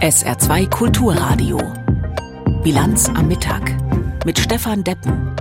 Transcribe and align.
SR2 0.00 0.68
Kulturradio. 0.68 1.58
Bilanz 2.62 3.08
am 3.08 3.28
Mittag 3.28 3.74
mit 4.24 4.38
Stefan 4.38 4.84
Deppen. 4.84 5.36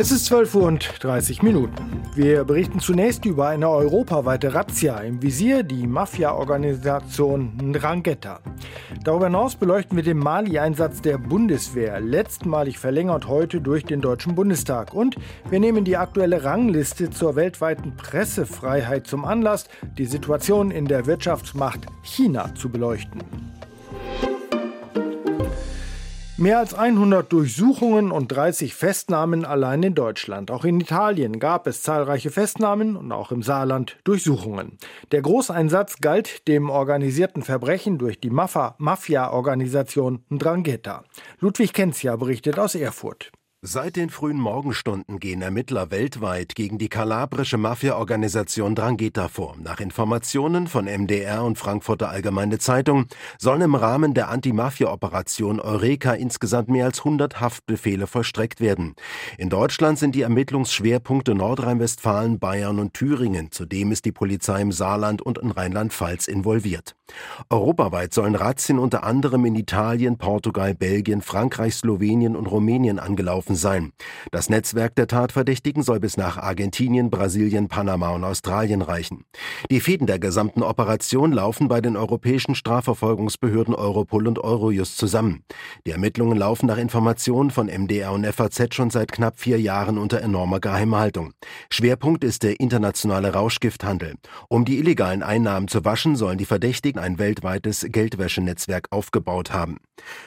Es 0.00 0.12
ist 0.12 0.26
12 0.26 0.54
Uhr 0.54 0.62
und 0.62 1.02
30 1.02 1.42
Minuten. 1.42 1.74
Wir 2.14 2.44
berichten 2.44 2.78
zunächst 2.78 3.24
über 3.24 3.48
eine 3.48 3.68
europaweite 3.68 4.54
Razzia 4.54 4.98
im 4.98 5.20
Visier, 5.20 5.64
die 5.64 5.88
Mafia-Organisation 5.88 7.56
Ndrangheta. 7.60 8.38
Darüber 9.02 9.26
hinaus 9.26 9.56
beleuchten 9.56 9.96
wir 9.96 10.04
den 10.04 10.18
Mali-Einsatz 10.18 11.02
der 11.02 11.18
Bundeswehr, 11.18 11.98
letztmalig 11.98 12.78
verlängert 12.78 13.26
heute 13.26 13.60
durch 13.60 13.84
den 13.84 14.00
Deutschen 14.00 14.36
Bundestag. 14.36 14.94
Und 14.94 15.16
wir 15.50 15.58
nehmen 15.58 15.84
die 15.84 15.96
aktuelle 15.96 16.44
Rangliste 16.44 17.10
zur 17.10 17.34
weltweiten 17.34 17.96
Pressefreiheit 17.96 19.08
zum 19.08 19.24
Anlass, 19.24 19.64
die 19.98 20.06
Situation 20.06 20.70
in 20.70 20.86
der 20.86 21.06
Wirtschaftsmacht 21.06 21.86
China 22.04 22.54
zu 22.54 22.68
beleuchten. 22.68 23.20
Mehr 26.40 26.60
als 26.60 26.72
100 26.72 27.32
Durchsuchungen 27.32 28.12
und 28.12 28.28
30 28.28 28.72
Festnahmen 28.72 29.44
allein 29.44 29.82
in 29.82 29.96
Deutschland. 29.96 30.52
Auch 30.52 30.64
in 30.64 30.80
Italien 30.80 31.40
gab 31.40 31.66
es 31.66 31.82
zahlreiche 31.82 32.30
Festnahmen 32.30 32.94
und 32.94 33.10
auch 33.10 33.32
im 33.32 33.42
Saarland 33.42 33.96
Durchsuchungen. 34.04 34.78
Der 35.10 35.20
Großeinsatz 35.20 35.96
galt 36.00 36.46
dem 36.46 36.70
organisierten 36.70 37.42
Verbrechen 37.42 37.98
durch 37.98 38.20
die 38.20 38.30
Mafia-Organisation 38.30 40.22
Ndrangheta. 40.30 41.02
Ludwig 41.40 41.72
Kenzia 41.72 42.14
berichtet 42.14 42.56
aus 42.60 42.76
Erfurt. 42.76 43.32
Seit 43.60 43.96
den 43.96 44.08
frühen 44.08 44.38
Morgenstunden 44.38 45.18
gehen 45.18 45.42
Ermittler 45.42 45.90
weltweit 45.90 46.54
gegen 46.54 46.78
die 46.78 46.88
kalabrische 46.88 47.58
Mafia-Organisation 47.58 48.76
Drangheta 48.76 49.26
vor. 49.26 49.56
Nach 49.60 49.80
Informationen 49.80 50.68
von 50.68 50.84
MDR 50.84 51.42
und 51.42 51.58
Frankfurter 51.58 52.08
Allgemeine 52.08 52.60
Zeitung 52.60 53.06
sollen 53.36 53.62
im 53.62 53.74
Rahmen 53.74 54.14
der 54.14 54.28
Anti-Mafia-Operation 54.28 55.58
Eureka 55.58 56.12
insgesamt 56.12 56.68
mehr 56.68 56.84
als 56.84 57.00
100 57.00 57.40
Haftbefehle 57.40 58.06
vollstreckt 58.06 58.60
werden. 58.60 58.94
In 59.38 59.48
Deutschland 59.48 59.98
sind 59.98 60.14
die 60.14 60.22
Ermittlungsschwerpunkte 60.22 61.34
Nordrhein-Westfalen, 61.34 62.38
Bayern 62.38 62.78
und 62.78 62.94
Thüringen. 62.94 63.50
Zudem 63.50 63.90
ist 63.90 64.04
die 64.04 64.12
Polizei 64.12 64.60
im 64.60 64.70
Saarland 64.70 65.20
und 65.20 65.36
in 65.36 65.50
Rheinland-Pfalz 65.50 66.28
involviert. 66.28 66.94
Europaweit 67.50 68.12
sollen 68.12 68.34
Razzien 68.34 68.78
unter 68.78 69.04
anderem 69.04 69.44
in 69.44 69.54
Italien, 69.54 70.18
Portugal, 70.18 70.74
Belgien, 70.74 71.22
Frankreich, 71.22 71.74
Slowenien 71.74 72.36
und 72.36 72.46
Rumänien 72.46 72.98
angelaufen 72.98 73.28
gelaufen 73.28 73.56
sein. 73.56 73.92
Das 74.30 74.48
Netzwerk 74.48 74.94
der 74.94 75.06
Tatverdächtigen 75.06 75.82
soll 75.82 76.00
bis 76.00 76.16
nach 76.16 76.38
Argentinien, 76.38 77.10
Brasilien, 77.10 77.68
Panama 77.68 78.10
und 78.10 78.24
Australien 78.24 78.82
reichen. 78.82 79.24
Die 79.70 79.80
Fäden 79.80 80.06
der 80.06 80.18
gesamten 80.18 80.62
Operation 80.62 81.32
laufen 81.32 81.68
bei 81.68 81.80
den 81.80 81.96
europäischen 81.96 82.54
Strafverfolgungsbehörden 82.54 83.74
Europol 83.74 84.26
und 84.26 84.38
Eurojust 84.38 84.96
zusammen. 84.96 85.44
Die 85.86 85.90
Ermittlungen 85.90 86.38
laufen 86.38 86.66
nach 86.66 86.78
Informationen 86.78 87.50
von 87.50 87.66
MDR 87.66 88.12
und 88.12 88.26
FAZ 88.26 88.74
schon 88.74 88.90
seit 88.90 89.12
knapp 89.12 89.38
vier 89.38 89.60
Jahren 89.60 89.98
unter 89.98 90.20
enormer 90.20 90.60
Geheimhaltung. 90.60 91.32
Schwerpunkt 91.70 92.24
ist 92.24 92.42
der 92.42 92.60
internationale 92.60 93.34
Rauschgifthandel. 93.34 94.14
Um 94.48 94.64
die 94.64 94.78
illegalen 94.78 95.22
Einnahmen 95.22 95.68
zu 95.68 95.84
waschen, 95.84 96.16
sollen 96.16 96.38
die 96.38 96.46
Verdächtigen 96.46 96.97
ein 96.98 97.18
weltweites 97.18 97.86
Geldwäschenetzwerk 97.88 98.88
aufgebaut 98.90 99.52
haben. 99.52 99.78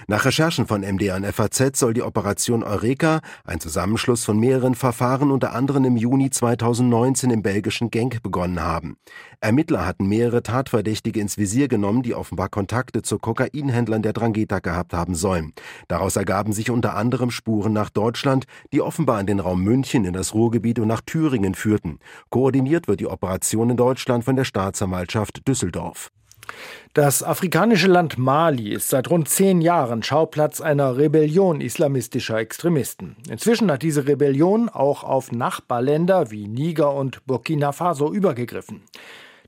Nach 0.08 0.26
Recherchen 0.26 0.68
von 0.68 0.82
MDR 0.82 1.16
und 1.16 1.26
FAZ 1.26 1.78
soll 1.78 1.94
die 1.94 2.02
Operation 2.02 2.64
Eureka 2.64 3.22
ein 3.46 3.60
Zusammenschluss 3.60 4.26
von 4.26 4.40
mehreren 4.40 4.76
Verfahren 4.76 5.32
unter 5.32 5.54
anderem 5.54 5.86
im 5.86 5.98
Juni 5.98 6.30
2019 6.30 7.32
im 7.32 7.42
belgischen 7.42 7.90
Genk 7.90 8.22
begonnen 8.24 8.62
haben. 8.62 8.98
Ermittler 9.40 9.86
hatten 9.86 10.08
mehrere 10.08 10.44
Tatverdächtige 10.44 11.20
ins 11.20 11.38
Visier 11.38 11.68
genommen, 11.68 12.04
die 12.04 12.14
offenbar 12.14 12.50
Kontakte 12.50 13.02
zu 13.02 13.18
Kokainhändlern 13.18 14.02
der 14.04 14.14
Drangheta 14.14 14.60
gehabt 14.60 14.94
haben 14.94 15.16
sollen. 15.16 15.54
Daraus 15.88 16.16
ergaben 16.16 16.54
sich 16.54 16.70
unter 16.70 16.96
anderem 16.96 17.32
Spuren 17.32 17.74
nach 17.74 17.90
Deutschland, 17.90 18.46
die 18.72 18.82
offenbar 18.82 19.20
in 19.20 19.26
den 19.26 19.40
Raum 19.40 19.64
München, 19.64 20.06
in 20.06 20.14
das 20.14 20.34
Ruhrgebiet 20.34 20.80
und 20.80 20.88
nach 20.88 21.02
Thüringen 21.02 21.56
führten. 21.56 22.00
Koordiniert 22.30 22.88
wird 22.88 23.00
die 23.00 23.08
Operation 23.08 23.72
in 23.72 23.78
Deutschland 23.78 24.24
von 24.24 24.36
der 24.36 24.46
Staatsanwaltschaft 24.46 25.48
Düsseldorf. 25.48 26.12
Das 26.94 27.24
afrikanische 27.24 27.88
Land 27.88 28.18
Mali 28.18 28.74
ist 28.74 28.90
seit 28.90 29.10
rund 29.10 29.30
zehn 29.30 29.62
Jahren 29.62 30.04
Schauplatz 30.04 30.60
einer 30.60 30.98
Rebellion 30.98 31.62
islamistischer 31.62 32.38
Extremisten. 32.38 33.16
Inzwischen 33.30 33.72
hat 33.72 33.82
diese 33.82 34.08
Rebellion 34.08 34.68
auch 34.68 35.04
auf 35.06 35.32
Nachbarländer 35.32 36.32
wie 36.32 36.48
Niger 36.48 36.94
und 36.94 37.26
Burkina 37.26 37.72
Faso 37.72 38.12
übergegriffen. 38.12 38.84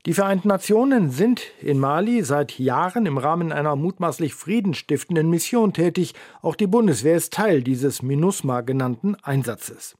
Die 0.06 0.12
Vereinten 0.12 0.48
Nationen 0.48 1.08
sind 1.08 1.40
in 1.62 1.78
Mali 1.78 2.22
seit 2.24 2.58
Jahren 2.58 3.06
im 3.06 3.16
Rahmen 3.16 3.52
einer 3.52 3.74
mutmaßlich 3.74 4.34
friedenstiftenden 4.34 5.30
Mission 5.30 5.72
tätig. 5.72 6.12
Auch 6.42 6.56
die 6.56 6.66
Bundeswehr 6.66 7.16
ist 7.16 7.32
Teil 7.32 7.62
dieses 7.62 8.02
MINUSMA 8.02 8.60
genannten 8.60 9.14
Einsatzes. 9.22 9.96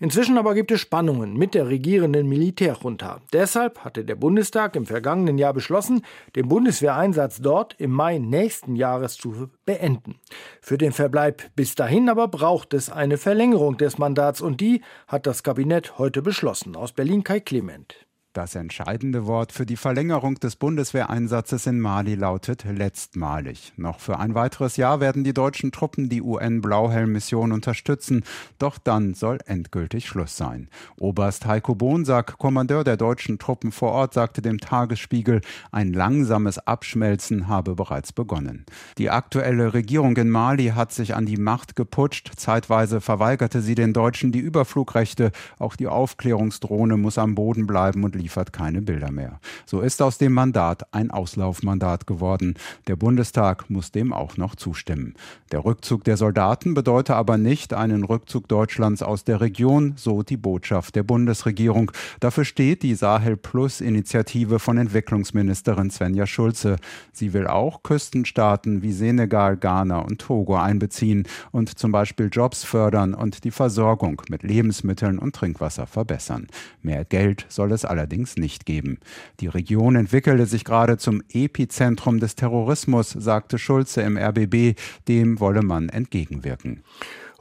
Inzwischen 0.00 0.38
aber 0.38 0.56
gibt 0.56 0.72
es 0.72 0.80
Spannungen 0.80 1.36
mit 1.36 1.54
der 1.54 1.68
regierenden 1.68 2.28
Militärjunta. 2.28 3.20
Deshalb 3.32 3.78
hatte 3.84 4.04
der 4.04 4.16
Bundestag 4.16 4.74
im 4.74 4.86
vergangenen 4.86 5.38
Jahr 5.38 5.52
beschlossen, 5.52 6.02
den 6.34 6.48
Bundeswehreinsatz 6.48 7.40
dort 7.40 7.76
im 7.78 7.92
Mai 7.92 8.18
nächsten 8.18 8.74
Jahres 8.74 9.16
zu 9.16 9.50
beenden. 9.64 10.16
Für 10.62 10.78
den 10.78 10.90
Verbleib 10.90 11.44
bis 11.54 11.76
dahin 11.76 12.08
aber 12.08 12.26
braucht 12.26 12.74
es 12.74 12.90
eine 12.90 13.18
Verlängerung 13.18 13.76
des 13.76 13.98
Mandats 13.98 14.40
und 14.40 14.60
die 14.60 14.82
hat 15.06 15.28
das 15.28 15.44
Kabinett 15.44 15.96
heute 15.96 16.22
beschlossen. 16.22 16.74
Aus 16.74 16.90
Berlin 16.90 17.22
Kai 17.22 17.38
Clement. 17.38 18.04
Das 18.34 18.56
entscheidende 18.56 19.28
Wort 19.28 19.52
für 19.52 19.64
die 19.64 19.76
Verlängerung 19.76 20.34
des 20.34 20.56
Bundeswehreinsatzes 20.56 21.68
in 21.68 21.78
Mali 21.78 22.16
lautet 22.16 22.64
letztmalig. 22.64 23.72
Noch 23.76 24.00
für 24.00 24.18
ein 24.18 24.34
weiteres 24.34 24.76
Jahr 24.76 24.98
werden 24.98 25.22
die 25.22 25.32
deutschen 25.32 25.70
Truppen 25.70 26.08
die 26.08 26.20
UN-Blauhelm-Mission 26.20 27.52
unterstützen, 27.52 28.24
doch 28.58 28.78
dann 28.78 29.14
soll 29.14 29.38
endgültig 29.46 30.08
Schluss 30.08 30.36
sein. 30.36 30.68
Oberst 30.98 31.46
Heiko 31.46 31.76
Bonsack, 31.76 32.36
Kommandeur 32.38 32.82
der 32.82 32.96
deutschen 32.96 33.38
Truppen 33.38 33.70
vor 33.70 33.92
Ort, 33.92 34.14
sagte 34.14 34.42
dem 34.42 34.58
Tagesspiegel, 34.58 35.40
ein 35.70 35.92
langsames 35.92 36.58
Abschmelzen 36.58 37.46
habe 37.46 37.76
bereits 37.76 38.12
begonnen. 38.12 38.66
Die 38.98 39.10
aktuelle 39.10 39.74
Regierung 39.74 40.16
in 40.16 40.28
Mali 40.28 40.72
hat 40.74 40.90
sich 40.90 41.14
an 41.14 41.24
die 41.24 41.36
Macht 41.36 41.76
geputscht. 41.76 42.32
Zeitweise 42.34 43.00
verweigerte 43.00 43.60
sie 43.60 43.76
den 43.76 43.92
Deutschen 43.92 44.32
die 44.32 44.40
Überflugrechte. 44.40 45.30
Auch 45.60 45.76
die 45.76 45.86
Aufklärungsdrohne 45.86 46.96
muss 46.96 47.16
am 47.16 47.36
Boden 47.36 47.68
bleiben 47.68 48.02
und 48.02 48.23
liefert 48.24 48.54
keine 48.54 48.80
Bilder 48.80 49.12
mehr. 49.12 49.38
So 49.66 49.82
ist 49.82 50.00
aus 50.00 50.16
dem 50.16 50.32
Mandat 50.32 50.94
ein 50.94 51.10
Auslaufmandat 51.10 52.06
geworden. 52.06 52.54
Der 52.86 52.96
Bundestag 52.96 53.68
muss 53.68 53.92
dem 53.92 54.14
auch 54.14 54.38
noch 54.38 54.54
zustimmen. 54.56 55.14
Der 55.52 55.62
Rückzug 55.66 56.04
der 56.04 56.16
Soldaten 56.16 56.72
bedeutet 56.72 57.14
aber 57.16 57.36
nicht 57.36 57.74
einen 57.74 58.02
Rückzug 58.02 58.48
Deutschlands 58.48 59.02
aus 59.02 59.24
der 59.24 59.42
Region, 59.42 59.92
so 59.96 60.22
die 60.22 60.38
Botschaft 60.38 60.96
der 60.96 61.02
Bundesregierung. 61.02 61.92
Dafür 62.20 62.46
steht 62.46 62.82
die 62.82 62.94
Sahel 62.94 63.36
Plus 63.36 63.82
Initiative 63.82 64.58
von 64.58 64.78
Entwicklungsministerin 64.78 65.90
Svenja 65.90 66.26
Schulze. 66.26 66.76
Sie 67.12 67.34
will 67.34 67.46
auch 67.46 67.82
Küstenstaaten 67.82 68.80
wie 68.80 68.92
Senegal, 68.92 69.58
Ghana 69.58 69.98
und 69.98 70.18
Togo 70.22 70.56
einbeziehen 70.56 71.28
und 71.52 71.78
zum 71.78 71.92
Beispiel 71.92 72.30
Jobs 72.32 72.64
fördern 72.64 73.12
und 73.12 73.44
die 73.44 73.50
Versorgung 73.50 74.22
mit 74.30 74.42
Lebensmitteln 74.42 75.18
und 75.18 75.34
Trinkwasser 75.34 75.86
verbessern. 75.86 76.46
Mehr 76.80 77.04
Geld 77.04 77.44
soll 77.48 77.72
es 77.72 77.84
allerdings 77.84 78.13
allerdings 78.14 78.36
nicht 78.36 78.64
geben. 78.64 78.98
Die 79.40 79.48
Region 79.48 79.96
entwickelte 79.96 80.46
sich 80.46 80.64
gerade 80.64 80.98
zum 80.98 81.22
Epizentrum 81.32 82.20
des 82.20 82.36
Terrorismus, 82.36 83.10
sagte 83.10 83.58
Schulze 83.58 84.02
im 84.02 84.16
RBB. 84.16 84.78
Dem 85.08 85.40
wolle 85.40 85.62
man 85.62 85.88
entgegenwirken. 85.88 86.84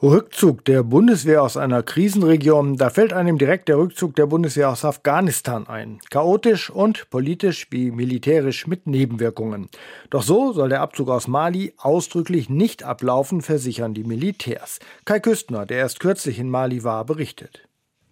Rückzug 0.02 0.66
der 0.66 0.84
Bundeswehr 0.84 1.44
aus 1.44 1.56
einer 1.56 1.82
Krisenregion, 1.82 2.76
da 2.76 2.90
fällt 2.90 3.14
einem 3.14 3.38
direkt 3.38 3.70
der 3.70 3.78
Rückzug 3.78 4.16
der 4.16 4.26
Bundeswehr 4.26 4.70
aus 4.70 4.84
Afghanistan 4.84 5.66
ein. 5.68 6.00
Chaotisch 6.10 6.70
und 6.70 7.10
politisch 7.10 7.68
wie 7.70 7.92
militärisch 7.92 8.68
mit 8.68 8.86
Nebenwirkungen. 8.86 9.70
Doch 10.10 10.24
so 10.24 10.52
soll 10.52 10.70
der 10.70 10.82
Abzug 10.82 11.10
aus 11.10 11.28
Mali 11.28 11.74
ausdrücklich 11.78 12.50
nicht 12.50 12.84
ablaufen, 12.84 13.42
versichern 13.42 13.94
die 13.94 14.04
Militärs. 14.04 14.80
Kai 15.06 15.20
Küstner, 15.20 15.66
der 15.66 15.78
erst 15.78 16.02
kürzlich 16.02 16.38
in 16.40 16.50
Mali 16.50 16.84
war, 16.84 17.06
berichtet. 17.06 17.62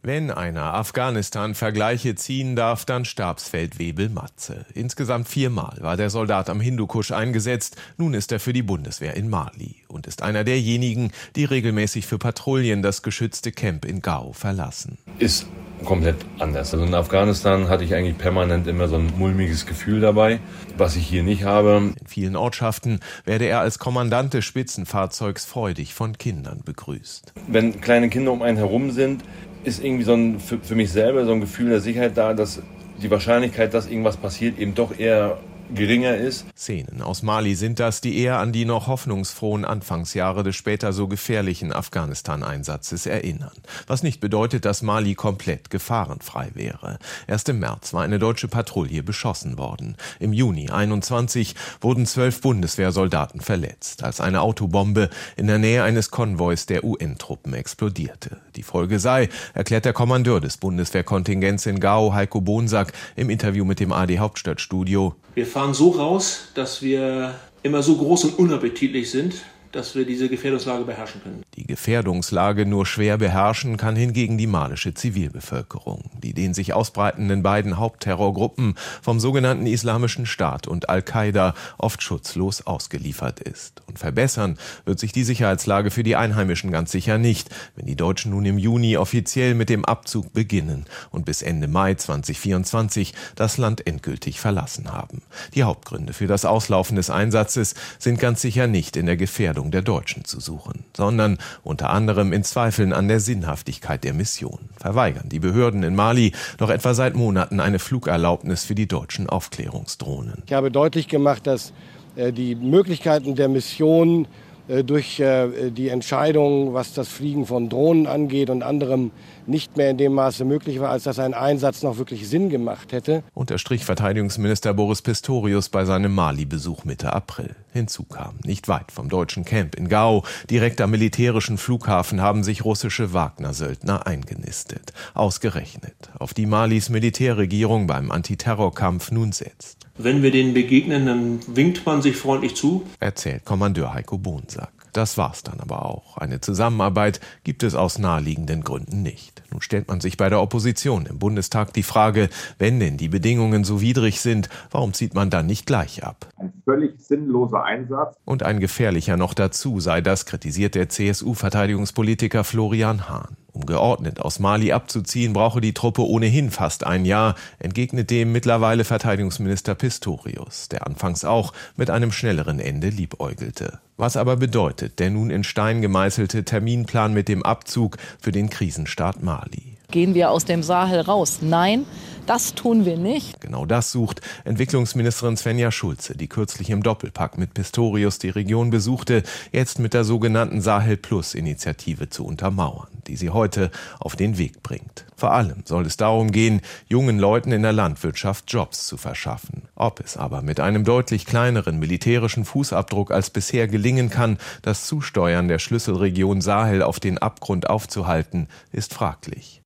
Wenn 0.04 0.32
einer 0.32 0.74
Afghanistan-Vergleiche 0.74 2.16
ziehen 2.16 2.56
darf, 2.56 2.86
dann 2.86 3.06
Stabsfeldwebel 3.06 4.10
Matze. 4.10 4.66
Insgesamt 4.74 5.28
viermal 5.28 5.78
war 5.80 5.96
der 5.96 6.10
Soldat 6.10 6.50
am 6.50 6.60
Hindukusch 6.60 7.12
eingesetzt. 7.12 7.76
Nun 7.98 8.16
ist 8.16 8.32
er 8.32 8.40
für 8.40 8.52
die 8.52 8.64
Bundeswehr 8.64 9.16
in 9.16 9.30
Mali 9.30 9.76
und 9.88 10.08
ist 10.08 10.24
einer 10.24 10.44
derjenigen, 10.44 11.12
die 11.36 11.46
regelmäßig 11.46 12.08
für 12.08 12.18
Patrouillen 12.18 12.82
das 12.82 13.04
geschützte 13.04 13.52
Camp 13.52 13.86
in 13.86 14.02
Gao 14.02 14.34
verlassen. 14.34 14.98
Ist 15.20 15.46
komplett 15.86 16.18
anders. 16.40 16.74
Also 16.74 16.84
in 16.84 16.96
Afghanistan 16.96 17.70
hatte 17.70 17.84
ich 17.84 17.94
eigentlich 17.94 18.18
permanent 18.18 18.66
immer 18.66 18.88
so 18.88 18.96
ein 18.96 19.14
mulmiges 19.20 19.68
Gefühl 19.68 20.00
dabei, 20.00 20.40
was 20.78 20.96
ich 20.96 21.06
hier 21.06 21.22
nicht 21.22 21.44
habe. 21.44 21.94
In 22.00 22.08
vielen 22.08 22.36
Ortschaften 22.36 23.02
werde 23.26 23.46
er 23.46 23.60
als 23.60 23.78
Kommandant 23.78 24.34
des 24.34 24.46
Spitzenfahrzeugs 24.46 25.46
freudig 25.46 25.94
von 25.94 26.18
Kindern 26.18 26.62
begrüßt. 26.66 27.34
Wenn 27.48 27.82
kleine 27.82 28.10
Kinder 28.10 28.32
um 28.32 28.42
einen 28.42 28.58
herum 28.58 28.90
sind, 28.90 29.24
ist 29.64 29.84
irgendwie 29.84 30.04
so 30.04 30.14
ein, 30.14 30.40
für, 30.40 30.58
für 30.60 30.76
mich 30.76 30.92
selber 30.92 31.26
so 31.26 31.32
ein 31.32 31.42
Gefühl 31.42 31.70
der 31.70 31.82
Sicherheit 31.82 32.18
da, 32.18 32.34
dass 32.34 32.62
die 33.02 33.12
Wahrscheinlichkeit, 33.12 33.74
dass 33.74 33.88
irgendwas 33.88 34.18
passiert, 34.18 34.60
eben 34.60 34.76
doch 34.76 34.98
eher 34.98 35.38
geringer 35.74 36.16
ist. 36.16 36.46
Szenen 36.58 37.02
aus 37.02 37.24
Mali 37.24 37.56
sind 37.56 37.80
das, 37.80 38.02
die 38.02 38.18
eher 38.18 38.40
an 38.40 38.52
die 38.52 38.66
noch 38.66 38.88
hoffnungsfrohen 38.88 39.66
Anfangsjahre 39.66 40.44
des 40.44 40.56
später 40.56 40.94
so 40.94 41.08
gefährlichen 41.08 41.74
Afghanistan-Einsatzes 41.74 43.06
erinnern. 43.06 43.52
Was 43.88 44.04
nicht 44.04 44.20
bedeutet, 44.20 44.66
dass 44.66 44.82
Mali 44.82 45.16
komplett 45.16 45.70
gefahrenfrei 45.70 46.52
wäre. 46.54 47.00
Erst 47.28 47.50
im 47.50 47.60
März 47.60 47.94
war 47.94 48.04
eine 48.04 48.20
deutsche 48.20 48.48
Patrouille 48.48 49.04
beschossen 49.04 49.58
worden. 49.58 49.96
Im 50.20 50.34
Juni 50.34 50.70
21 50.70 51.56
wurden 51.80 52.06
zwölf 52.06 52.42
Bundeswehrsoldaten 52.42 53.42
verletzt, 53.42 54.04
als 54.04 54.22
eine 54.22 54.42
Autobombe 54.42 55.10
in 55.38 55.48
der 55.48 55.58
Nähe 55.58 55.84
eines 55.84 56.12
Konvois 56.12 56.66
der 56.68 56.84
UN-Truppen 56.84 57.54
explodierte. 57.54 58.42
Die 58.56 58.64
Folge 58.64 59.00
sei, 59.00 59.30
erklärt 59.54 59.86
der 59.86 59.94
Kommandeur 59.94 60.42
des 60.42 60.58
Bundeswehrkontingents 60.58 61.66
in 61.66 61.80
Gao, 61.80 62.14
Heiko 62.14 62.42
Bonsack, 62.42 62.94
im 63.16 63.30
Interview 63.30 63.66
mit 63.66 63.80
dem 63.80 63.92
AD 63.92 64.20
Hauptstadtstudio. 64.20 65.16
Wir 65.34 65.46
fahren 65.46 65.74
so 65.74 65.92
raus, 65.92 66.50
dass 66.56 66.82
wir 66.82 67.36
immer 67.64 67.84
so 67.84 67.96
groß 67.96 68.26
und 68.26 68.40
unappetitlich 68.40 69.10
sind, 69.10 69.36
dass 69.72 69.96
wir 69.96 70.06
diese 70.06 70.30
Gefährdungslage 70.30 70.86
beherrschen 70.86 71.22
können. 71.22 71.44
Die 71.56 71.66
Gefährdungslage 71.66 72.66
nur 72.66 72.86
schwer 72.86 73.18
beherrschen 73.18 73.78
kann 73.78 73.96
hingegen 73.96 74.38
die 74.38 74.48
malische 74.48 74.94
Zivilbevölkerung, 74.94 76.10
die 76.22 76.34
den 76.34 76.54
sich 76.54 76.74
ausbreitenden 76.74 77.44
beiden 77.44 77.78
Hauptterrorgruppen 77.78 78.76
vom 79.02 79.20
sogenannten 79.20 79.66
Islamischen 79.66 80.26
Staat 80.26 80.68
und 80.68 80.90
Al-Qaida 80.90 81.54
oft 81.78 82.02
schutzlos 82.02 82.66
ausgeliefert 82.66 83.40
ist. 83.40 83.82
Und 83.88 84.00
verbessern 84.00 84.58
wird 84.86 85.00
sich 85.00 85.12
die 85.12 85.24
Sicherheitslage 85.24 85.92
für 85.92 86.04
die 86.04 86.16
Einheimischen 86.16 86.72
ganz 86.72 86.92
sicher 86.92 87.18
nicht, 87.18 87.50
wenn 87.76 87.86
die 87.86 87.96
Deutschen 87.96 88.32
nun 88.32 88.46
im 88.46 88.58
Juni 88.58 88.98
offiziell 88.98 89.56
mit 89.56 89.70
dem 89.70 89.86
Abzug 89.86 90.34
beginnen 90.34 90.86
und 91.12 91.26
bis 91.26 91.42
Ende 91.42 91.68
Mai 91.68 91.96
2024 91.96 93.14
das 93.36 93.58
Land 93.58 93.86
endgültig 93.88 94.40
verlassen 94.40 94.92
haben. 94.92 95.22
Die 95.54 95.64
Hauptgründe 95.64 96.14
für 96.14 96.28
das 96.28 96.46
Auslaufen 96.46 96.96
des 96.96 97.10
Einsatzes 97.10 97.76
sind 98.00 98.20
ganz 98.20 98.42
sicher 98.42 98.68
nicht 98.68 98.98
in 98.98 99.06
der 99.06 99.18
Gefährdung 99.18 99.61
Gefährdung 99.62 99.72
der 99.72 99.82
Deutschen 99.82 100.26
zu 100.26 100.40
suchen, 100.40 100.86
sondern 100.96 101.38
unter 101.64 101.92
anderem 101.92 102.34
in 102.34 102.44
Zweifeln 102.44 102.94
an 102.94 103.08
der 103.08 103.20
Sinnhaftigkeit 103.20 104.04
der 104.04 104.14
Mission. 104.14 104.60
Verweigern 104.80 105.30
die 105.30 105.40
Behörden 105.40 105.84
in 105.84 105.96
Mali 105.96 106.32
noch 106.60 106.70
etwa 106.70 106.94
seit 106.94 107.16
Monaten 107.16 107.60
eine 107.60 107.80
Flugerlaubnis 107.80 108.66
für 108.66 108.76
die 108.76 108.88
deutschen 108.88 109.30
Aufklärungsdrohnen. 109.30 110.44
Ich 110.48 110.54
habe 110.54 110.72
deutlich 110.72 111.08
gemacht, 111.08 111.46
dass 111.46 111.74
äh, 112.16 112.32
die 112.32 112.56
Möglichkeiten 112.56 113.36
der 113.36 113.50
Mission 113.50 114.28
äh, 114.68 114.84
durch 114.84 115.20
äh, 115.20 115.70
die 115.70 115.90
Entscheidung, 115.90 116.74
was 116.74 116.94
das 116.94 117.08
Fliegen 117.08 117.46
von 117.46 117.70
Drohnen 117.70 118.08
angeht 118.08 118.50
und 118.50 118.64
anderem 118.64 119.12
nicht 119.52 119.78
mehr 119.78 119.92
in 119.92 119.98
dem 119.98 120.14
Maße 120.14 120.46
möglich 120.46 120.80
war, 120.80 120.90
als 120.90 121.04
dass 121.04 121.20
ein 121.20 121.36
Einsatz 121.36 121.84
noch 121.84 122.00
wirklich 122.00 122.28
Sinn 122.28 122.50
gemacht 122.50 122.92
hätte. 122.92 123.24
Unterstrich 123.36 123.86
Verteidigungsminister 123.86 124.74
Boris 124.74 125.04
Pistorius 125.04 125.70
bei 125.70 125.86
seinem 125.86 126.16
Mali-Besuch 126.16 126.84
Mitte 126.86 127.14
April. 127.14 127.56
Hinzu 127.72 128.04
kam, 128.04 128.36
nicht 128.44 128.68
weit 128.68 128.92
vom 128.92 129.08
deutschen 129.08 129.46
Camp 129.46 129.76
in 129.76 129.88
Gao, 129.88 130.24
direkt 130.50 130.82
am 130.82 130.92
militärischen 130.92 131.58
Flughafen 131.60 132.22
haben 132.22 132.44
sich 132.44 132.66
russische 132.66 133.14
Wagner-Söldner 133.14 134.08
eingenistet. 134.08 134.94
Ausgerechnet, 135.14 136.10
auf 136.18 136.34
die 136.34 136.48
Malis 136.48 136.90
Militärregierung 136.90 137.86
beim 137.86 138.12
Antiterrorkampf 138.12 139.12
nun 139.12 139.32
setzt. 139.32 139.88
Wenn 139.98 140.24
wir 140.24 140.32
denen 140.32 140.54
begegnen, 140.54 141.06
dann 141.06 141.40
winkt 141.48 141.86
man 141.86 142.02
sich 142.02 142.18
freundlich 142.18 142.56
zu, 142.56 142.88
erzählt 143.00 143.46
Kommandeur 143.46 143.94
Heiko 143.94 144.18
Bonsack. 144.18 144.81
Das 144.94 145.18
war's 145.18 145.44
dann 145.44 145.60
aber 145.60 145.86
auch. 145.86 146.18
Eine 146.18 146.42
Zusammenarbeit 146.42 147.20
gibt 147.44 147.64
es 147.64 147.76
aus 147.76 148.00
naheliegenden 148.00 148.64
Gründen 148.64 149.02
nicht. 149.02 149.42
Nun 149.52 149.62
stellt 149.62 149.88
man 149.88 150.02
sich 150.02 150.18
bei 150.18 150.30
der 150.30 150.42
Opposition 150.42 151.06
im 151.06 151.20
Bundestag 151.20 151.74
die 151.74 151.84
Frage, 151.84 152.30
wenn 152.58 152.80
denn 152.80 152.98
die 152.98 153.10
Bedingungen 153.10 153.64
so 153.64 153.82
widrig 153.82 154.22
sind, 154.22 154.50
warum 154.70 154.94
zieht 154.94 155.14
man 155.14 155.30
dann 155.30 155.46
nicht 155.46 155.66
gleich 155.66 156.04
ab? 156.04 156.28
Ein 156.38 156.54
völlig 156.66 157.00
sinnloser 157.00 157.64
Einsatz. 157.64 158.16
Und 158.26 158.44
ein 158.44 158.60
gefährlicher 158.60 159.18
noch 159.18 159.34
dazu 159.34 159.80
sei 159.80 160.02
das, 160.02 160.26
kritisiert 160.26 160.76
der 160.76 160.90
CSU-Verteidigungspolitiker 160.90 162.44
Florian 162.44 163.10
Hahn. 163.10 163.38
Um 163.54 163.66
geordnet 163.66 164.22
aus 164.22 164.40
Mali 164.40 164.72
abzuziehen, 164.72 165.34
brauche 165.34 165.60
die 165.60 165.74
Truppe 165.74 166.04
ohnehin 166.04 166.52
fast 166.52 166.86
ein 166.86 167.04
Jahr, 167.04 167.36
entgegnet 167.60 168.10
dem 168.10 168.32
mittlerweile 168.32 168.86
Verteidigungsminister 168.86 169.76
Pistorius, 169.76 170.70
der 170.70 170.88
anfangs 170.88 171.26
auch 171.26 171.52
mit 171.76 171.90
einem 171.90 172.12
schnelleren 172.12 172.60
Ende 172.60 172.90
liebäugelte. 172.90 173.80
Was 173.98 174.16
aber 174.16 174.38
bedeutet 174.38 175.00
der 175.00 175.10
nun 175.10 175.30
in 175.30 175.44
Stein 175.44 175.82
gemeißelte 175.82 176.46
Terminplan 176.46 177.14
mit 177.14 177.28
dem 177.28 177.44
Abzug 177.44 177.98
für 178.20 178.32
den 178.32 178.50
Krisenstaat 178.50 179.22
Mali? 179.22 179.78
Gehen 179.92 180.16
wir 180.16 180.32
aus 180.32 180.46
dem 180.46 180.64
Sahel 180.64 181.02
raus? 181.02 181.40
Nein, 181.42 181.86
das 182.26 182.56
tun 182.56 182.86
wir 182.86 182.98
nicht. 182.98 183.42
Genau 183.42 183.66
das 183.66 183.92
sucht 183.92 184.22
Entwicklungsministerin 184.46 185.36
Svenja 185.36 185.70
Schulze, 185.70 186.16
die 186.16 186.30
kürzlich 186.30 186.70
im 186.70 186.82
Doppelpack 186.82 187.38
mit 187.38 187.54
Pistorius 187.54 188.18
die 188.18 188.30
Region 188.30 188.70
besuchte, 188.70 189.24
jetzt 189.52 189.80
mit 189.80 189.94
der 189.94 190.06
sogenannten 190.06 190.62
Sahel 190.62 190.96
Plus 190.96 191.34
Initiative 191.34 192.10
zu 192.10 192.26
untermauern, 192.26 192.88
die 193.08 193.18
sie 193.18 193.32
heute 193.32 193.70
auf 194.00 194.16
den 194.16 194.38
Weg 194.38 194.64
bringt. 194.64 195.06
Vor 195.18 195.34
allem 195.34 195.64
soll 195.66 195.86
es 195.86 195.98
darum 195.98 196.32
gehen, 196.32 196.62
jungen 196.88 197.20
Leuten 197.20 197.52
in 197.52 197.64
der 197.64 197.74
Landwirtschaft 197.74 198.46
Jobs 198.48 198.88
zu 198.88 198.96
verschaffen. 198.96 199.64
Ob 199.76 200.00
es 200.00 200.16
aber 200.16 200.42
mit 200.42 200.62
einem 200.62 200.86
deutlich 200.86 201.26
kleineren 201.26 201.80
militärischen 201.80 202.46
Fußabdruck 202.46 203.12
als 203.12 203.30
bisher 203.30 203.68
gelingen 203.68 204.10
kann, 204.10 204.38
das 204.62 204.86
Zusteuern 204.86 205.50
der 205.50 205.60
Schlüsselregion 205.60 206.40
Sahel 206.40 206.82
auf 206.82 207.02
den 207.02 207.18
Abgrund 207.18 207.70
aufzuhalten, 207.70 208.48
ist 208.72 208.94
fraglich. 208.94 209.61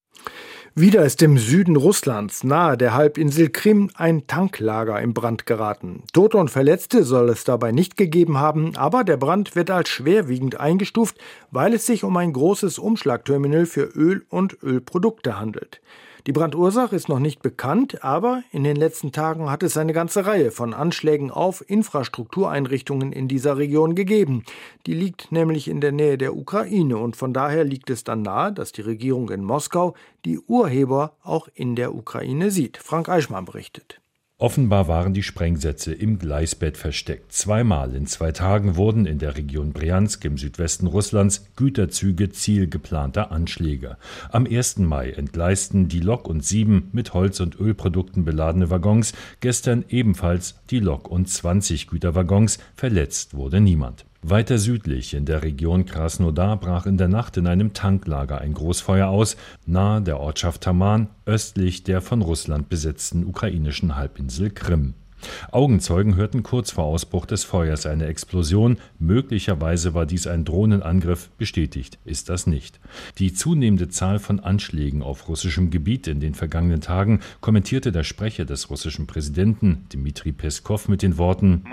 Wieder 0.77 1.05
ist 1.05 1.21
im 1.21 1.37
Süden 1.37 1.77
Russlands, 1.77 2.43
nahe 2.43 2.75
der 2.75 2.93
Halbinsel 2.93 3.49
Krim, 3.49 3.89
ein 3.95 4.27
Tanklager 4.27 4.99
in 4.99 5.13
Brand 5.13 5.45
geraten. 5.45 6.03
Tote 6.11 6.35
und 6.35 6.49
Verletzte 6.49 7.05
soll 7.05 7.29
es 7.29 7.45
dabei 7.45 7.71
nicht 7.71 7.95
gegeben 7.95 8.39
haben, 8.39 8.75
aber 8.75 9.05
der 9.05 9.15
Brand 9.15 9.55
wird 9.55 9.71
als 9.71 9.87
schwerwiegend 9.87 10.59
eingestuft, 10.59 11.17
weil 11.49 11.73
es 11.73 11.85
sich 11.85 12.03
um 12.03 12.17
ein 12.17 12.33
großes 12.33 12.77
Umschlagterminal 12.77 13.65
für 13.65 13.83
Öl 13.83 14.25
und 14.27 14.61
Ölprodukte 14.63 15.39
handelt. 15.39 15.79
Die 16.27 16.31
Brandursache 16.31 16.95
ist 16.95 17.07
noch 17.07 17.19
nicht 17.19 17.43
bekannt, 17.43 18.03
aber 18.03 18.41
in 18.51 18.63
den 18.63 18.75
letzten 18.75 19.11
Tagen 19.11 19.51
hat 19.51 19.61
es 19.61 19.77
eine 19.77 19.93
ganze 19.93 20.25
Reihe 20.25 20.49
von 20.49 20.73
Anschlägen 20.73 21.29
auf 21.29 21.63
Infrastruktureinrichtungen 21.69 23.11
in 23.11 23.27
dieser 23.27 23.57
Region 23.57 23.93
gegeben. 23.93 24.43
Die 24.87 24.95
liegt 24.95 25.31
nämlich 25.31 25.67
in 25.67 25.81
der 25.81 25.91
Nähe 25.91 26.17
der 26.17 26.35
Ukraine 26.35 26.97
und 26.97 27.15
von 27.15 27.31
daher 27.31 27.63
liegt 27.63 27.91
es 27.91 28.03
dann 28.03 28.23
nahe, 28.23 28.51
dass 28.51 28.71
die 28.71 28.81
Regierung 28.81 29.29
in 29.29 29.43
Moskau 29.43 29.93
die 30.25 30.39
Urheber 30.39 31.15
auch 31.21 31.47
in 31.53 31.75
der 31.75 31.93
Ukraine 31.93 32.49
sieht. 32.49 32.77
Frank 32.77 33.07
Eichmann 33.07 33.45
berichtet. 33.45 34.01
Offenbar 34.37 34.89
waren 34.89 35.13
die 35.13 35.23
Sprengsätze 35.23 35.93
im 35.93 36.19
Gleisbett 36.19 36.75
versteckt. 36.75 37.31
Zweimal 37.31 37.95
in 37.95 38.05
zwei 38.05 38.33
Tagen 38.33 38.75
wurden 38.75 39.05
in 39.05 39.17
der 39.17 39.37
Region 39.37 39.71
Briansk 39.71 40.25
im 40.25 40.37
Südwesten 40.37 40.87
Russlands 40.87 41.47
Güterzüge 41.55 42.29
Ziel 42.31 42.67
geplanter 42.67 43.31
Anschläge. 43.31 43.95
Am 44.29 44.45
1. 44.45 44.79
Mai 44.79 45.11
entgleisten 45.11 45.87
die 45.87 46.01
Lok 46.01 46.27
und 46.27 46.43
sieben 46.43 46.89
mit 46.91 47.13
Holz- 47.13 47.39
und 47.39 47.57
Ölprodukten 47.57 48.25
beladene 48.25 48.69
Waggons, 48.69 49.13
gestern 49.39 49.85
ebenfalls 49.87 50.55
die 50.69 50.79
Lok 50.79 51.09
und 51.09 51.29
20 51.29 51.87
Güterwaggons, 51.87 52.59
verletzt 52.75 53.35
wurde 53.35 53.61
niemand. 53.61 54.05
Weiter 54.27 54.57
südlich 54.57 55.13
in 55.13 55.25
der 55.25 55.43
Region 55.43 55.85
Krasnodar 55.85 56.59
brach 56.59 56.87
in 56.87 56.97
der 56.97 57.07
Nacht 57.07 57.37
in 57.37 57.45
einem 57.45 57.73
Tanklager 57.73 58.41
ein 58.41 58.55
Großfeuer 58.55 59.07
aus, 59.07 59.37
nahe 59.67 60.01
der 60.01 60.19
Ortschaft 60.19 60.61
Taman, 60.61 61.09
östlich 61.27 61.83
der 61.83 62.01
von 62.01 62.23
Russland 62.23 62.67
besetzten 62.67 63.23
ukrainischen 63.23 63.95
Halbinsel 63.95 64.49
Krim. 64.49 64.95
Augenzeugen 65.51 66.15
hörten 66.15 66.41
kurz 66.41 66.71
vor 66.71 66.85
Ausbruch 66.85 67.27
des 67.27 67.43
Feuers 67.43 67.85
eine 67.85 68.07
Explosion. 68.07 68.77
Möglicherweise 68.97 69.93
war 69.93 70.07
dies 70.07 70.25
ein 70.25 70.43
Drohnenangriff. 70.43 71.29
Bestätigt 71.37 71.99
ist 72.03 72.29
das 72.29 72.47
nicht. 72.47 72.79
Die 73.19 73.31
zunehmende 73.31 73.89
Zahl 73.89 74.17
von 74.17 74.39
Anschlägen 74.39 75.03
auf 75.03 75.27
russischem 75.29 75.69
Gebiet 75.69 76.07
in 76.07 76.19
den 76.19 76.33
vergangenen 76.33 76.81
Tagen 76.81 77.19
kommentierte 77.41 77.91
der 77.91 78.03
Sprecher 78.03 78.45
des 78.45 78.71
russischen 78.71 79.05
Präsidenten, 79.05 79.85
Dmitri 79.93 80.31
Peskov, 80.31 80.89
mit 80.89 81.03
den 81.03 81.19
Worten: 81.19 81.63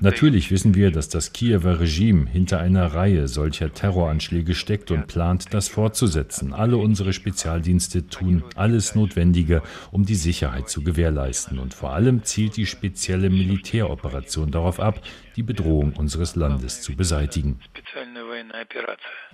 Natürlich 0.00 0.52
wissen 0.52 0.74
wir, 0.74 0.92
dass 0.92 1.08
das 1.08 1.32
Kiewer 1.32 1.80
Regime 1.80 2.28
hinter 2.30 2.60
einer 2.60 2.86
Reihe 2.94 3.26
solcher 3.26 3.72
Terroranschläge 3.72 4.54
steckt 4.54 4.90
und 4.92 5.08
plant, 5.08 5.52
das 5.52 5.68
fortzusetzen. 5.68 6.52
Alle 6.52 6.76
unsere 6.76 7.12
Spezialdienste 7.12 8.06
tun 8.06 8.44
alles 8.54 8.94
Notwendige, 8.94 9.62
um 9.90 10.04
die 10.04 10.14
Sicherheit 10.14 10.68
zu 10.68 10.84
gewährleisten. 10.84 11.58
Und 11.58 11.74
vor 11.74 11.92
allem 11.92 12.22
zielt 12.22 12.56
die 12.56 12.66
spezielle 12.66 13.28
Militäroperation 13.28 14.52
darauf 14.52 14.78
ab, 14.78 15.00
die 15.34 15.42
Bedrohung 15.42 15.94
unseres 15.94 16.36
Landes 16.36 16.80
zu 16.82 16.94
beseitigen. 16.94 17.58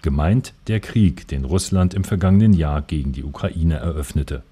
Gemeint 0.03 0.55
der 0.67 0.81
Krieg, 0.81 1.29
den 1.29 1.45
Russland 1.45 1.95
im 1.95 2.05
vergangenen 2.05 2.53
Jahr 2.53 2.83
gegen 2.83 3.13
die 3.13 3.25
Ukraine 3.25 3.77
eröffnete. 3.77 4.43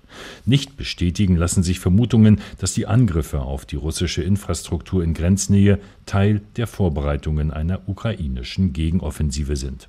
Nicht 0.45 0.77
bestätigen 0.77 1.37
lassen 1.37 1.63
sich 1.63 1.81
Vermutungen, 1.81 2.41
dass 2.59 2.75
die 2.75 2.87
Angriffe 2.87 3.41
auf 3.41 3.65
die 3.65 3.77
russische 3.77 4.23
Infrastruktur 4.23 5.03
in 5.03 5.15
Grenznähe 5.15 5.79
Teil 6.07 6.43
der 6.57 6.67
Vorbereitungen 6.67 7.51
einer 7.51 7.89
ukrainischen 7.89 8.73
Gegenoffensive 8.73 9.57
sind. 9.57 9.89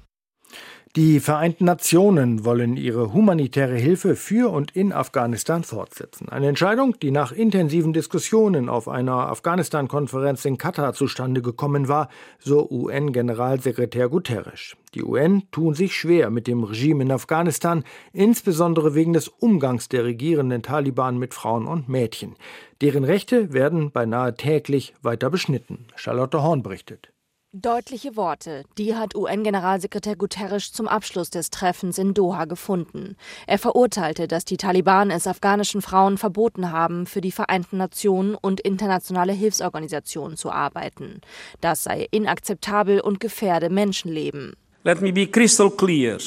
Die 0.96 1.20
Vereinten 1.20 1.66
Nationen 1.66 2.46
wollen 2.46 2.78
ihre 2.78 3.14
humanitäre 3.14 3.78
Hilfe 3.78 4.16
für 4.16 4.52
und 4.52 4.76
in 4.76 4.94
Afghanistan 4.94 5.64
fortsetzen. 5.64 6.30
Eine 6.30 6.50
Entscheidung, 6.50 7.00
die 7.00 7.10
nach 7.10 7.32
intensiven 7.32 7.94
Diskussionen 7.94 8.70
auf 8.70 8.88
einer 8.88 9.28
Afghanistan-Konferenz 9.30 10.46
in 10.46 10.60
Katar 10.60 10.94
zustande 10.94 11.42
gekommen 11.42 11.88
war, 11.88 12.10
so 12.38 12.70
UN-Generalsekretär 12.70 14.08
Guterres. 14.08 14.76
Die 14.94 15.02
UN 15.02 15.42
tun 15.50 15.74
sich 15.74 15.96
schwer 15.96 16.30
mit 16.30 16.46
dem 16.46 16.64
Regime 16.64 17.02
in 17.02 17.12
Afghanistan, 17.12 17.84
insbesondere 18.12 18.94
wegen 18.94 19.14
des 19.14 19.30
Umgangs 19.30 19.90
der 19.90 20.06
regierenden 20.06 20.62
Taliban 20.62 21.18
mit 21.18 21.34
Frauen 21.34 21.66
und 21.66 21.90
Mädchen. 21.90 22.36
Deren 22.82 23.04
Rechte 23.04 23.52
werden 23.52 23.90
beinahe 23.90 24.36
täglich 24.36 24.94
weiter 25.02 25.32
beschnitten. 25.32 25.88
Charlotte 25.96 26.44
Horn 26.44 26.62
berichtet. 26.62 27.13
Deutliche 27.56 28.16
Worte, 28.16 28.64
die 28.80 28.96
hat 28.96 29.14
UN-Generalsekretär 29.14 30.16
Guterres 30.16 30.74
zum 30.74 30.88
Abschluss 30.88 31.30
des 31.30 31.52
Treffens 31.52 32.00
in 32.00 32.16
Doha 32.16 32.46
gefunden. 32.46 33.16
Er 33.46 33.60
verurteilte, 33.60 34.28
dass 34.28 34.44
die 34.44 34.58
Taliban 34.58 35.12
es 35.12 35.28
afghanischen 35.28 35.84
Frauen 35.84 36.18
verboten 36.18 36.72
haben, 36.72 37.06
für 37.06 37.22
die 37.22 37.32
Vereinten 37.32 37.78
Nationen 37.78 38.34
und 38.34 38.60
internationale 38.60 39.34
Hilfsorganisationen 39.34 40.36
zu 40.36 40.50
arbeiten. 40.50 41.22
Das 41.62 41.84
sei 41.84 42.08
inakzeptabel 42.10 43.00
und 43.00 43.20
gefährde 43.20 43.70
Menschenleben. 43.70 44.56
Let 44.84 45.04
me 45.04 45.14
be 45.14 45.28
crystal 45.28 45.70
clear. 45.70 46.18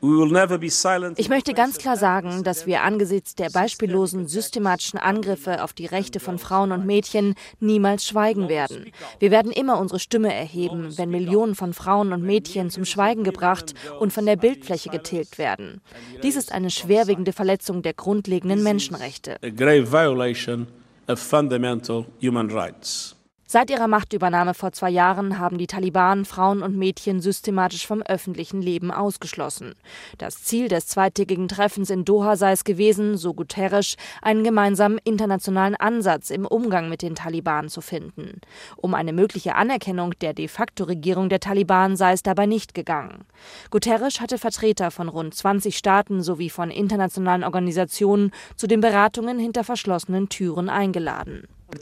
Ich 0.00 1.28
möchte 1.28 1.54
ganz 1.54 1.78
klar 1.78 1.96
sagen, 1.96 2.44
dass 2.44 2.66
wir 2.66 2.82
angesichts 2.82 3.34
der 3.34 3.50
beispiellosen 3.50 4.28
systematischen 4.28 4.98
Angriffe 4.98 5.64
auf 5.64 5.72
die 5.72 5.86
Rechte 5.86 6.20
von 6.20 6.38
Frauen 6.38 6.70
und 6.70 6.86
Mädchen 6.86 7.34
niemals 7.58 8.06
schweigen 8.06 8.48
werden. 8.48 8.92
Wir 9.18 9.30
werden 9.32 9.50
immer 9.50 9.78
unsere 9.80 9.98
Stimme 9.98 10.32
erheben, 10.32 10.96
wenn 10.96 11.10
Millionen 11.10 11.56
von 11.56 11.74
Frauen 11.74 12.12
und 12.12 12.22
Mädchen 12.22 12.70
zum 12.70 12.84
Schweigen 12.84 13.24
gebracht 13.24 13.74
und 13.98 14.12
von 14.12 14.24
der 14.24 14.36
Bildfläche 14.36 14.90
getilgt 14.90 15.36
werden. 15.36 15.80
Dies 16.22 16.36
ist 16.36 16.52
eine 16.52 16.70
schwerwiegende 16.70 17.32
Verletzung 17.32 17.82
der 17.82 17.94
grundlegenden 17.94 18.62
Menschenrechte. 18.62 19.36
A 19.42 19.50
grave 19.50 19.90
violation 19.90 20.68
of 21.08 21.18
fundamental 21.18 22.06
human 22.22 22.50
rights. 22.50 23.17
Seit 23.50 23.70
ihrer 23.70 23.88
Machtübernahme 23.88 24.52
vor 24.52 24.72
zwei 24.72 24.90
Jahren 24.90 25.38
haben 25.38 25.56
die 25.56 25.66
Taliban 25.66 26.26
Frauen 26.26 26.62
und 26.62 26.76
Mädchen 26.76 27.22
systematisch 27.22 27.86
vom 27.86 28.02
öffentlichen 28.02 28.60
Leben 28.60 28.90
ausgeschlossen. 28.90 29.74
Das 30.18 30.44
Ziel 30.44 30.68
des 30.68 30.86
zweitägigen 30.86 31.48
Treffens 31.48 31.88
in 31.88 32.04
Doha 32.04 32.36
sei 32.36 32.52
es 32.52 32.64
gewesen, 32.64 33.16
so 33.16 33.32
Guterres, 33.32 33.96
einen 34.20 34.44
gemeinsamen 34.44 34.98
internationalen 35.02 35.76
Ansatz 35.76 36.28
im 36.28 36.44
Umgang 36.44 36.90
mit 36.90 37.00
den 37.00 37.14
Taliban 37.14 37.70
zu 37.70 37.80
finden. 37.80 38.42
Um 38.76 38.92
eine 38.92 39.14
mögliche 39.14 39.54
Anerkennung 39.54 40.12
der 40.20 40.34
de 40.34 40.46
facto 40.46 40.84
Regierung 40.84 41.30
der 41.30 41.40
Taliban 41.40 41.96
sei 41.96 42.12
es 42.12 42.22
dabei 42.22 42.44
nicht 42.44 42.74
gegangen. 42.74 43.24
Guterres 43.70 44.20
hatte 44.20 44.36
Vertreter 44.36 44.90
von 44.90 45.08
rund 45.08 45.34
20 45.34 45.78
Staaten 45.78 46.22
sowie 46.22 46.50
von 46.50 46.70
internationalen 46.70 47.44
Organisationen 47.44 48.30
zu 48.56 48.66
den 48.66 48.82
Beratungen 48.82 49.38
hinter 49.38 49.64
verschlossenen 49.64 50.28
Türen 50.28 50.68
eingeladen. 50.68 51.48
Die 51.70 51.80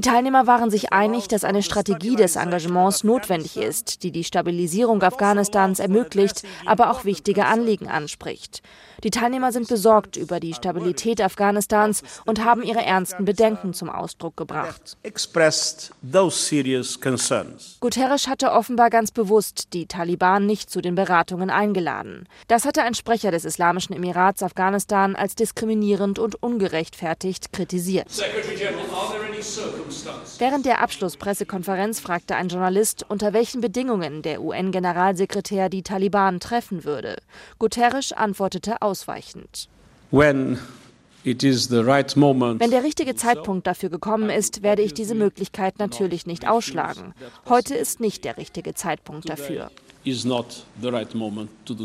Teilnehmer 0.00 0.46
waren 0.48 0.70
sich 0.70 0.92
einig, 0.92 1.28
dass 1.28 1.44
eine 1.44 1.62
Strategie 1.62 2.16
des 2.16 2.34
Engagements 2.34 3.04
notwendig 3.04 3.56
ist, 3.56 4.02
die 4.02 4.10
die 4.10 4.24
Stabilisierung 4.24 5.00
Afghanistans 5.02 5.78
ermöglicht, 5.78 6.42
aber 6.64 6.90
auch 6.90 7.04
wichtige 7.04 7.46
Anliegen 7.46 7.86
anspricht. 7.86 8.62
Die 9.04 9.10
Teilnehmer 9.10 9.52
sind 9.52 9.68
besorgt 9.68 10.16
über 10.16 10.40
die 10.40 10.54
Stabilität 10.54 11.20
Afghanistans 11.20 12.02
und 12.24 12.44
haben 12.44 12.62
ihre 12.62 12.82
ernsten 12.82 13.24
Bedenken 13.24 13.74
zum 13.74 13.90
Ausdruck 13.90 14.36
gebracht. 14.36 14.96
Guterres 17.80 18.28
hatte 18.28 18.52
offenbar 18.52 18.90
ganz 18.90 19.10
bewusst 19.10 19.72
die 19.72 19.86
Taliban 19.86 20.46
nicht 20.46 20.70
zu 20.70 20.80
den 20.80 20.94
Beratungen 20.94 21.50
eingeladen. 21.50 22.28
Das 22.48 22.64
hatte 22.64 22.82
ein 22.82 22.94
Sprecher 22.94 23.30
des 23.30 23.44
Islamischen 23.44 23.94
Emirats 23.94 24.42
Afghanistan 24.42 25.16
als 25.16 25.34
diskriminierend 25.34 26.18
und 26.18 26.42
ungerechtfertigt 26.42 27.52
kritisiert. 27.52 28.06
Während 30.38 30.66
der 30.66 30.80
Abschlusspressekonferenz 30.80 32.00
fragte 32.00 32.36
ein 32.36 32.48
Journalist, 32.48 33.04
unter 33.08 33.32
welchen 33.32 33.60
Bedingungen 33.60 34.22
der 34.22 34.42
UN-Generalsekretär 34.42 35.68
die 35.68 35.82
Taliban 35.82 36.40
treffen 36.40 36.84
würde. 36.84 37.16
Guterres 37.58 38.12
antwortete 38.12 38.82
ausweichend. 38.86 39.68
When 40.10 40.58
wenn 41.26 42.70
der 42.70 42.84
richtige 42.84 43.16
Zeitpunkt 43.16 43.66
dafür 43.66 43.88
gekommen 43.88 44.30
ist, 44.30 44.62
werde 44.62 44.82
ich 44.82 44.94
diese 44.94 45.16
Möglichkeit 45.16 45.80
natürlich 45.80 46.24
nicht 46.24 46.46
ausschlagen. 46.46 47.14
Heute 47.48 47.74
ist 47.74 47.98
nicht 47.98 48.24
der 48.24 48.36
richtige 48.36 48.74
Zeitpunkt 48.74 49.28
dafür. 49.28 49.72
Right 50.06 51.08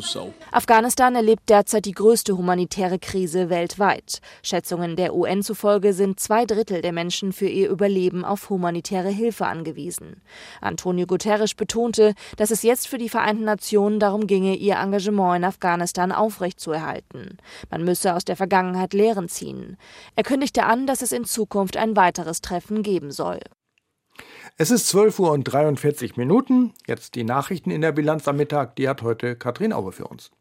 so. 0.01 0.33
Afghanistan 0.51 1.15
erlebt 1.15 1.49
derzeit 1.49 1.85
die 1.85 1.91
größte 1.91 2.37
humanitäre 2.37 2.99
Krise 2.99 3.49
weltweit. 3.49 4.19
Schätzungen 4.43 4.95
der 4.95 5.15
UN 5.15 5.41
zufolge 5.41 5.93
sind 5.93 6.19
zwei 6.19 6.45
Drittel 6.45 6.83
der 6.83 6.91
Menschen 6.91 7.33
für 7.33 7.47
ihr 7.47 7.67
Überleben 7.69 8.23
auf 8.23 8.51
humanitäre 8.51 9.09
Hilfe 9.09 9.47
angewiesen. 9.47 10.21
Antonio 10.61 11.07
Guterres 11.07 11.55
betonte, 11.55 12.13
dass 12.37 12.51
es 12.51 12.61
jetzt 12.61 12.87
für 12.87 12.99
die 12.99 13.09
Vereinten 13.09 13.45
Nationen 13.45 13.99
darum 13.99 14.27
ginge, 14.27 14.55
ihr 14.55 14.75
Engagement 14.75 15.37
in 15.37 15.43
Afghanistan 15.43 16.11
aufrechtzuerhalten. 16.11 17.39
Man 17.71 17.83
müsse 17.83 18.13
aus 18.13 18.23
der 18.23 18.35
Vergangenheit 18.35 18.93
Lehren 18.93 19.29
ziehen. 19.29 19.77
Er 20.15 20.23
kündigte 20.23 20.65
an, 20.65 20.85
dass 20.85 21.01
es 21.01 21.11
in 21.11 21.25
Zukunft 21.25 21.75
ein 21.75 21.95
weiteres 21.95 22.41
Treffen 22.41 22.83
geben 22.83 23.09
soll. 23.09 23.39
Es 24.57 24.71
ist 24.71 24.88
12 24.88 25.19
Uhr 25.19 25.31
und 25.31 25.43
43 25.43 26.17
Minuten. 26.17 26.74
Jetzt 26.88 27.15
die 27.15 27.24
Nachrichten 27.24 27.71
in 27.71 27.81
der 27.81 27.91
Bilanz 27.91 28.27
am 28.27 28.38
Mittag. 28.38 28.75
Die 28.75 28.88
hat 28.88 29.01
heute 29.01 29.36
Katrin 29.36 29.74
Aube 29.74 29.91
für 29.91 30.05
uns. 30.05 30.31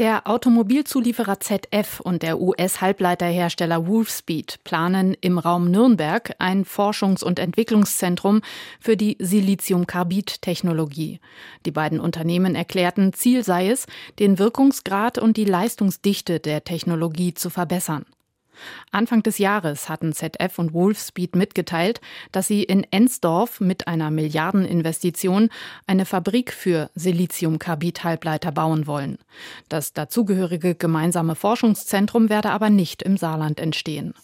Der 0.00 0.26
Automobilzulieferer 0.26 1.38
ZF 1.40 2.00
und 2.00 2.22
der 2.22 2.40
US-Halbleiterhersteller 2.40 3.86
Wolfspeed 3.86 4.60
planen 4.64 5.14
im 5.20 5.36
Raum 5.36 5.70
Nürnberg 5.70 6.34
ein 6.38 6.64
Forschungs- 6.64 7.22
und 7.22 7.38
Entwicklungszentrum 7.38 8.40
für 8.80 8.96
die 8.96 9.18
Siliziumkarbid-Technologie. 9.18 11.20
Die 11.66 11.70
beiden 11.70 12.00
Unternehmen 12.00 12.54
erklärten, 12.54 13.12
Ziel 13.12 13.44
sei 13.44 13.68
es, 13.68 13.84
den 14.18 14.38
Wirkungsgrad 14.38 15.18
und 15.18 15.36
die 15.36 15.44
Leistungsdichte 15.44 16.40
der 16.40 16.64
Technologie 16.64 17.34
zu 17.34 17.50
verbessern. 17.50 18.06
Anfang 18.90 19.22
des 19.22 19.38
Jahres 19.38 19.88
hatten 19.88 20.12
ZF 20.12 20.58
und 20.58 20.72
Wolfspeed 20.72 21.36
mitgeteilt, 21.36 22.00
dass 22.32 22.48
sie 22.48 22.62
in 22.62 22.86
Ensdorf 22.90 23.60
mit 23.60 23.86
einer 23.86 24.10
Milliardeninvestition 24.10 25.50
eine 25.86 26.06
Fabrik 26.06 26.52
für 26.52 26.90
Siliziumkarbid-Halbleiter 26.94 28.52
bauen 28.52 28.86
wollen. 28.86 29.18
Das 29.68 29.92
dazugehörige 29.92 30.74
gemeinsame 30.74 31.34
Forschungszentrum 31.34 32.28
werde 32.28 32.50
aber 32.50 32.70
nicht 32.70 33.02
im 33.02 33.16
Saarland 33.16 33.60
entstehen. 33.60 34.14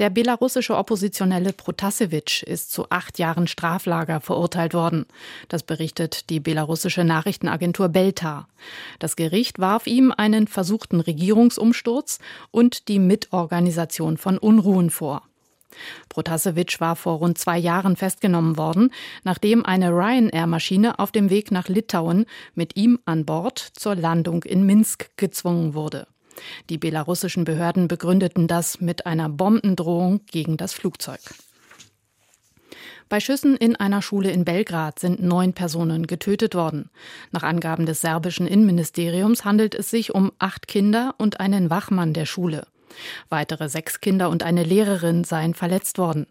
Der 0.00 0.10
belarussische 0.10 0.76
Oppositionelle 0.76 1.52
Protasevich 1.52 2.42
ist 2.44 2.72
zu 2.72 2.86
acht 2.90 3.20
Jahren 3.20 3.46
Straflager 3.46 4.20
verurteilt 4.20 4.74
worden. 4.74 5.06
Das 5.48 5.62
berichtet 5.62 6.30
die 6.30 6.40
belarussische 6.40 7.04
Nachrichtenagentur 7.04 7.88
Belta. 7.88 8.48
Das 8.98 9.14
Gericht 9.14 9.60
warf 9.60 9.86
ihm 9.86 10.12
einen 10.16 10.48
versuchten 10.48 10.98
Regierungsumsturz 10.98 12.18
und 12.50 12.88
die 12.88 12.98
Mitorganisation 12.98 14.16
von 14.16 14.36
Unruhen 14.36 14.90
vor. 14.90 15.22
Protasevich 16.08 16.80
war 16.80 16.96
vor 16.96 17.18
rund 17.18 17.38
zwei 17.38 17.58
Jahren 17.58 17.96
festgenommen 17.96 18.56
worden, 18.56 18.90
nachdem 19.22 19.64
eine 19.64 19.90
Ryanair-Maschine 19.90 20.98
auf 20.98 21.12
dem 21.12 21.30
Weg 21.30 21.50
nach 21.50 21.68
Litauen 21.68 22.26
mit 22.54 22.76
ihm 22.76 22.98
an 23.04 23.24
Bord 23.24 23.58
zur 23.58 23.94
Landung 23.94 24.42
in 24.42 24.66
Minsk 24.66 25.10
gezwungen 25.16 25.74
wurde. 25.74 26.06
Die 26.70 26.78
belarussischen 26.78 27.44
Behörden 27.44 27.88
begründeten 27.88 28.46
das 28.46 28.80
mit 28.80 29.06
einer 29.06 29.28
Bombendrohung 29.28 30.20
gegen 30.26 30.56
das 30.56 30.72
Flugzeug. 30.72 31.20
Bei 33.08 33.20
Schüssen 33.20 33.56
in 33.56 33.76
einer 33.76 34.02
Schule 34.02 34.30
in 34.30 34.44
Belgrad 34.44 34.98
sind 34.98 35.22
neun 35.22 35.52
Personen 35.52 36.06
getötet 36.06 36.54
worden. 36.54 36.90
Nach 37.32 37.42
Angaben 37.42 37.86
des 37.86 38.00
serbischen 38.00 38.46
Innenministeriums 38.46 39.44
handelt 39.44 39.74
es 39.74 39.90
sich 39.90 40.14
um 40.14 40.32
acht 40.38 40.66
Kinder 40.66 41.14
und 41.18 41.38
einen 41.38 41.70
Wachmann 41.70 42.14
der 42.14 42.26
Schule. 42.26 42.66
Weitere 43.28 43.68
sechs 43.68 44.00
Kinder 44.00 44.30
und 44.30 44.42
eine 44.42 44.64
Lehrerin 44.64 45.24
seien 45.24 45.54
verletzt 45.54 45.98
worden. 45.98 46.26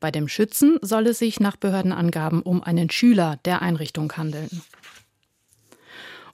Bei 0.00 0.10
dem 0.10 0.28
Schützen 0.28 0.78
soll 0.82 1.06
es 1.06 1.18
sich 1.18 1.40
nach 1.40 1.56
Behördenangaben 1.56 2.42
um 2.42 2.62
einen 2.62 2.90
Schüler 2.90 3.38
der 3.44 3.62
Einrichtung 3.62 4.12
handeln. 4.16 4.62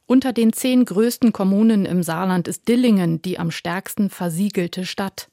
Unter 0.09 0.33
den 0.33 0.53
zehn 0.53 0.85
größten 0.85 1.33
Kommunen 1.33 1.85
im 1.85 2.05
Saarland 2.05 2.47
ist 2.47 2.69
Dillingen 2.69 3.21
die 3.23 3.41
am 3.41 3.51
stärksten 3.51 4.09
versiegelte 4.09 4.87
Stadt. 4.87 5.29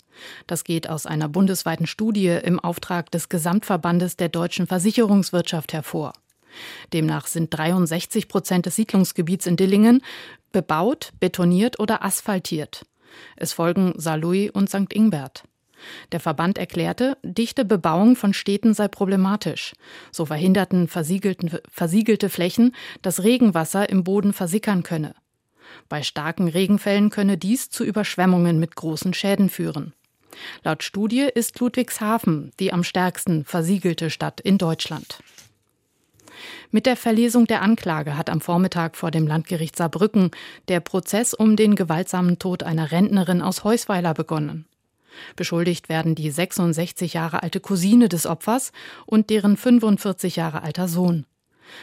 Das 0.48 0.64
geht 0.64 0.90
aus 0.90 1.06
einer 1.06 1.30
bundesweiten 1.30 1.86
Studie 1.86 2.28
im 2.28 2.60
Auftrag 2.60 3.12
des 3.12 3.30
Gesamtverbandes 3.30 4.18
der 4.18 4.30
deutschen 4.30 4.66
Versicherungswirtschaft 4.66 5.74
hervor. 5.74 6.14
Demnach 6.92 7.28
sind 7.28 7.56
63 7.56 8.28
Prozent 8.28 8.66
des 8.66 8.76
Siedlungsgebiets 8.76 9.46
in 9.46 9.58
Dillingen 9.58 10.02
bebaut, 10.52 11.14
betoniert 11.20 11.80
oder 11.80 12.04
asphaltiert. 12.04 12.86
Es 13.36 13.54
folgen 13.54 13.94
Saarlouis 13.98 14.50
und 14.52 14.70
St. 14.70 14.92
Ingbert. 14.92 15.44
Der 16.12 16.20
Verband 16.20 16.58
erklärte, 16.58 17.18
dichte 17.24 17.66
Bebauung 17.66 18.16
von 18.16 18.34
Städten 18.34 18.74
sei 18.74 18.88
problematisch. 18.88 19.74
So 20.12 20.26
verhinderten 20.26 20.88
versiegelte 20.88 22.30
Flächen, 22.30 22.76
dass 23.02 23.24
Regenwasser 23.24 23.90
im 23.90 24.04
Boden 24.04 24.34
versickern 24.34 24.84
könne. 24.84 25.16
Bei 25.90 26.04
starken 26.04 26.48
Regenfällen 26.48 27.10
könne 27.10 27.38
dies 27.38 27.70
zu 27.70 27.84
Überschwemmungen 27.84 28.60
mit 28.60 28.76
großen 28.76 29.14
Schäden 29.14 29.50
führen. 29.50 29.94
Laut 30.64 30.84
Studie 30.84 31.28
ist 31.34 31.60
Ludwigshafen 31.60 32.52
die 32.60 32.74
am 32.74 32.84
stärksten 32.84 33.46
versiegelte 33.46 34.10
Stadt 34.10 34.42
in 34.42 34.58
Deutschland. 34.58 35.20
Mit 36.72 36.86
der 36.86 36.96
Verlesung 36.96 37.46
der 37.46 37.62
Anklage 37.62 38.18
hat 38.18 38.30
am 38.30 38.42
Vormittag 38.42 38.96
vor 38.98 39.12
dem 39.12 39.28
Landgericht 39.28 39.76
Saarbrücken 39.76 40.32
der 40.68 40.80
Prozess 40.80 41.34
um 41.34 41.56
den 41.56 41.76
gewaltsamen 41.76 42.40
Tod 42.40 42.64
einer 42.64 42.92
Rentnerin 42.92 43.42
aus 43.42 43.64
Heusweiler 43.64 44.14
begonnen. 44.14 44.66
Beschuldigt 45.36 45.90
werden 45.90 46.16
die 46.16 46.30
66 46.30 47.14
Jahre 47.14 47.44
alte 47.44 47.60
Cousine 47.60 48.10
des 48.10 48.26
Opfers 48.26 48.72
und 49.06 49.30
deren 49.30 49.58
45 49.58 50.36
Jahre 50.36 50.64
alter 50.64 50.88
Sohn. 50.88 51.26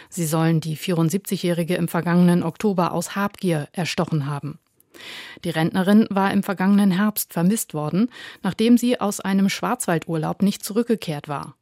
Sie 0.09 0.27
sollen 0.27 0.61
die 0.61 0.77
74-Jährige 0.77 1.75
im 1.75 1.89
vergangenen 1.89 2.43
Oktober 2.43 2.93
aus 2.93 3.17
Habgier 3.17 3.69
erstochen 3.73 4.27
haben. 4.27 4.59
Die 5.45 5.51
Rentnerin 5.51 6.07
war 6.11 6.33
im 6.33 6.43
vergangenen 6.43 6.91
Herbst 6.91 7.33
vermisst 7.33 7.75
worden, 7.75 8.11
nachdem 8.43 8.77
sie 8.77 9.01
aus 9.01 9.21
einem 9.21 9.49
Schwarzwaldurlaub 9.49 10.43
nicht 10.43 10.65
zurückgekehrt 10.65 11.29
war. 11.29 11.57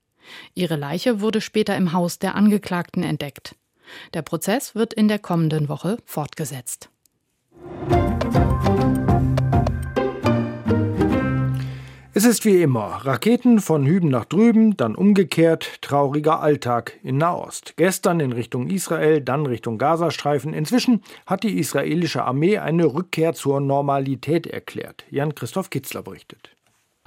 Ihre 0.54 0.76
Leiche 0.76 1.20
wurde 1.20 1.40
später 1.40 1.76
im 1.76 1.92
Haus 1.92 2.18
der 2.18 2.34
Angeklagten 2.34 3.02
entdeckt. 3.02 3.54
Der 4.12 4.22
Prozess 4.22 4.74
wird 4.74 4.92
in 4.92 5.08
der 5.08 5.18
kommenden 5.18 5.68
Woche 5.68 5.98
fortgesetzt. 6.04 6.90
Es 12.18 12.24
ist 12.24 12.44
wie 12.44 12.62
immer. 12.62 13.02
Raketen 13.04 13.60
von 13.60 13.86
Hüben 13.86 14.08
nach 14.08 14.24
drüben, 14.24 14.76
dann 14.76 14.96
umgekehrt, 14.96 15.80
trauriger 15.82 16.40
Alltag 16.40 16.98
in 17.04 17.16
Nahost. 17.16 17.74
Gestern 17.76 18.18
in 18.18 18.32
Richtung 18.32 18.66
Israel, 18.70 19.20
dann 19.20 19.46
Richtung 19.46 19.78
Gazastreifen. 19.78 20.52
Inzwischen 20.52 21.04
hat 21.26 21.44
die 21.44 21.60
israelische 21.60 22.24
Armee 22.24 22.58
eine 22.58 22.86
Rückkehr 22.86 23.34
zur 23.34 23.60
Normalität 23.60 24.48
erklärt. 24.48 25.04
Jan-Christoph 25.10 25.70
Kitzler 25.70 26.02
berichtet. 26.02 26.57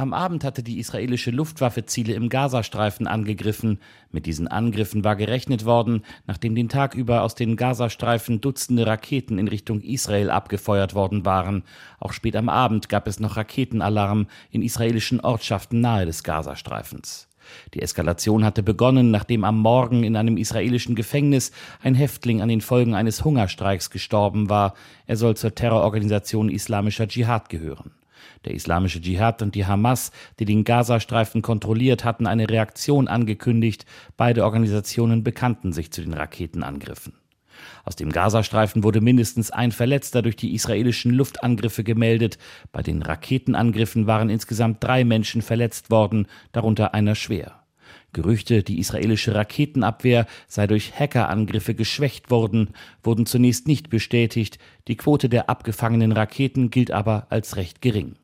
Am 0.01 0.15
Abend 0.15 0.43
hatte 0.43 0.63
die 0.63 0.79
israelische 0.79 1.29
Luftwaffe 1.29 1.85
Ziele 1.85 2.13
im 2.13 2.29
Gazastreifen 2.29 3.05
angegriffen. 3.05 3.77
Mit 4.11 4.25
diesen 4.25 4.47
Angriffen 4.47 5.03
war 5.03 5.15
gerechnet 5.15 5.63
worden, 5.63 6.01
nachdem 6.25 6.55
den 6.55 6.69
Tag 6.69 6.95
über 6.95 7.21
aus 7.21 7.35
den 7.35 7.55
Gazastreifen 7.55 8.41
Dutzende 8.41 8.87
Raketen 8.87 9.37
in 9.37 9.47
Richtung 9.47 9.79
Israel 9.81 10.31
abgefeuert 10.31 10.95
worden 10.95 11.23
waren. 11.23 11.61
Auch 11.99 12.13
spät 12.13 12.35
am 12.35 12.49
Abend 12.49 12.89
gab 12.89 13.07
es 13.07 13.19
noch 13.19 13.37
Raketenalarm 13.37 14.25
in 14.49 14.63
israelischen 14.63 15.19
Ortschaften 15.19 15.81
nahe 15.81 16.07
des 16.07 16.23
Gazastreifens. 16.23 17.27
Die 17.75 17.83
Eskalation 17.83 18.43
hatte 18.43 18.63
begonnen, 18.63 19.11
nachdem 19.11 19.43
am 19.43 19.59
Morgen 19.59 20.03
in 20.03 20.15
einem 20.15 20.37
israelischen 20.37 20.95
Gefängnis 20.95 21.51
ein 21.83 21.93
Häftling 21.93 22.41
an 22.41 22.49
den 22.49 22.61
Folgen 22.61 22.95
eines 22.95 23.23
Hungerstreiks 23.23 23.91
gestorben 23.91 24.49
war. 24.49 24.73
Er 25.05 25.17
soll 25.17 25.37
zur 25.37 25.53
Terrororganisation 25.53 26.49
Islamischer 26.49 27.07
Dschihad 27.07 27.49
gehören. 27.49 27.91
Der 28.45 28.53
islamische 28.53 29.01
Dschihad 29.01 29.41
und 29.41 29.53
die 29.55 29.65
Hamas, 29.65 30.11
die 30.39 30.45
den 30.45 30.63
Gazastreifen 30.63 31.41
kontrolliert, 31.41 32.03
hatten 32.03 32.25
eine 32.25 32.49
Reaktion 32.49 33.07
angekündigt. 33.07 33.85
Beide 34.17 34.43
Organisationen 34.43 35.23
bekannten 35.23 35.73
sich 35.73 35.91
zu 35.91 36.01
den 36.01 36.13
Raketenangriffen. 36.13 37.13
Aus 37.83 37.95
dem 37.95 38.11
Gazastreifen 38.11 38.83
wurde 38.83 39.01
mindestens 39.01 39.51
ein 39.51 39.71
Verletzter 39.71 40.21
durch 40.21 40.35
die 40.35 40.53
israelischen 40.55 41.11
Luftangriffe 41.11 41.83
gemeldet. 41.83 42.37
Bei 42.71 42.81
den 42.81 43.01
Raketenangriffen 43.01 44.07
waren 44.07 44.29
insgesamt 44.29 44.83
drei 44.83 45.03
Menschen 45.03 45.41
verletzt 45.41 45.91
worden, 45.91 46.27
darunter 46.51 46.93
einer 46.93 47.15
schwer. 47.15 47.61
Gerüchte, 48.13 48.63
die 48.63 48.79
israelische 48.79 49.35
Raketenabwehr 49.35 50.25
sei 50.47 50.67
durch 50.67 50.99
Hackerangriffe 50.99 51.75
geschwächt 51.75 52.29
worden, 52.29 52.71
wurden 53.03 53.25
zunächst 53.25 53.67
nicht 53.67 53.89
bestätigt. 53.89 54.59
Die 54.87 54.97
Quote 54.97 55.29
der 55.29 55.49
abgefangenen 55.49 56.11
Raketen 56.11 56.71
gilt 56.71 56.91
aber 56.91 57.27
als 57.29 57.55
recht 57.55 57.81
gering. 57.81 58.15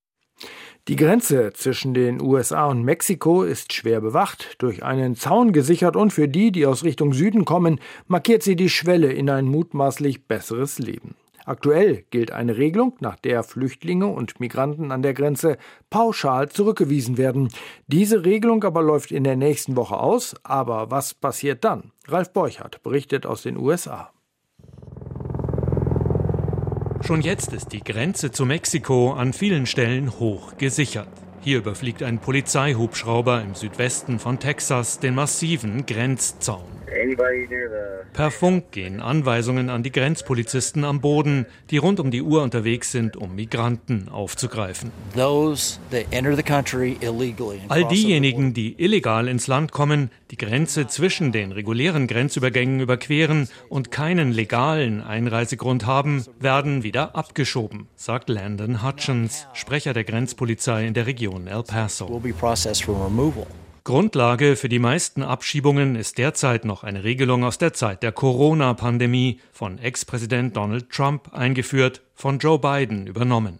Die 0.87 0.95
Grenze 0.95 1.51
zwischen 1.53 1.93
den 1.93 2.21
USA 2.21 2.67
und 2.67 2.83
Mexiko 2.83 3.43
ist 3.43 3.73
schwer 3.73 3.99
bewacht, 3.99 4.55
durch 4.59 4.83
einen 4.83 5.15
Zaun 5.15 5.51
gesichert 5.51 5.97
und 5.97 6.13
für 6.13 6.29
die, 6.29 6.51
die 6.51 6.65
aus 6.65 6.85
Richtung 6.85 7.11
Süden 7.11 7.43
kommen, 7.43 7.81
markiert 8.07 8.41
sie 8.41 8.55
die 8.55 8.69
Schwelle 8.69 9.11
in 9.11 9.29
ein 9.29 9.45
mutmaßlich 9.45 10.27
besseres 10.27 10.79
Leben. 10.79 11.15
Aktuell 11.47 12.03
gilt 12.09 12.31
eine 12.31 12.57
Regelung, 12.57 12.97
nach 12.99 13.15
der 13.15 13.41
Flüchtlinge 13.41 14.07
und 14.07 14.41
Migranten 14.41 14.91
an 14.91 15.01
der 15.01 15.13
Grenze 15.13 15.57
pauschal 15.89 16.49
zurückgewiesen 16.49 17.17
werden. 17.17 17.47
Diese 17.87 18.25
Regelung 18.25 18.65
aber 18.65 18.81
läuft 18.81 19.13
in 19.13 19.23
der 19.23 19.37
nächsten 19.37 19.77
Woche 19.77 19.97
aus. 19.97 20.35
Aber 20.43 20.91
was 20.91 21.13
passiert 21.13 21.63
dann? 21.63 21.93
Ralf 22.05 22.33
Borchardt 22.33 22.83
berichtet 22.83 23.25
aus 23.25 23.43
den 23.43 23.55
USA. 23.55 24.11
Schon 27.01 27.21
jetzt 27.21 27.53
ist 27.53 27.71
die 27.71 27.79
Grenze 27.79 28.31
zu 28.31 28.45
Mexiko 28.45 29.13
an 29.13 29.31
vielen 29.31 29.65
Stellen 29.65 30.19
hoch 30.19 30.57
gesichert. 30.57 31.26
Hier 31.47 31.59
überfliegt 31.59 32.03
ein 32.03 32.19
Polizeihubschrauber 32.19 33.41
im 33.41 33.55
Südwesten 33.55 34.19
von 34.19 34.37
Texas 34.37 34.99
den 34.99 35.15
massiven 35.15 35.85
Grenzzaun. 35.85 36.77
Per 38.13 38.31
Funk 38.31 38.71
gehen 38.71 38.99
Anweisungen 39.01 39.69
an 39.69 39.83
die 39.83 39.91
Grenzpolizisten 39.91 40.83
am 40.83 40.99
Boden, 40.99 41.45
die 41.69 41.77
rund 41.77 41.99
um 41.99 42.11
die 42.11 42.21
Uhr 42.21 42.41
unterwegs 42.43 42.91
sind, 42.91 43.15
um 43.15 43.35
Migranten 43.35 44.09
aufzugreifen. 44.09 44.91
All 47.67 47.87
diejenigen, 47.87 48.53
die 48.53 48.75
illegal 48.81 49.27
ins 49.27 49.47
Land 49.47 49.71
kommen, 49.71 50.09
die 50.31 50.37
Grenze 50.37 50.87
zwischen 50.87 51.31
den 51.31 51.51
regulären 51.51 52.07
Grenzübergängen 52.07 52.79
überqueren 52.79 53.47
und 53.69 53.91
keinen 53.91 54.31
legalen 54.31 55.01
Einreisegrund 55.01 55.85
haben, 55.85 56.25
werden 56.39 56.83
wieder 56.83 57.15
abgeschoben, 57.15 57.87
sagt 57.95 58.29
Landon 58.29 58.83
Hutchins, 58.83 59.47
Sprecher 59.53 59.93
der 59.93 60.03
Grenzpolizei 60.03 60.87
in 60.87 60.93
der 60.93 61.05
Region 61.05 61.36
El 61.45 61.61
Paso. 61.61 62.07
Grundlage 63.83 64.55
für 64.55 64.67
die 64.67 64.79
meisten 64.79 65.23
Abschiebungen 65.23 65.95
ist 65.95 66.17
derzeit 66.17 66.65
noch 66.65 66.83
eine 66.83 67.03
Regelung 67.03 67.43
aus 67.43 67.57
der 67.57 67.73
Zeit 67.73 68.03
der 68.03 68.11
Corona-Pandemie, 68.11 69.39
von 69.53 69.77
Ex-Präsident 69.77 70.57
Donald 70.57 70.89
Trump 70.89 71.33
eingeführt, 71.33 72.01
von 72.15 72.39
Joe 72.39 72.59
Biden 72.59 73.07
übernommen. 73.07 73.59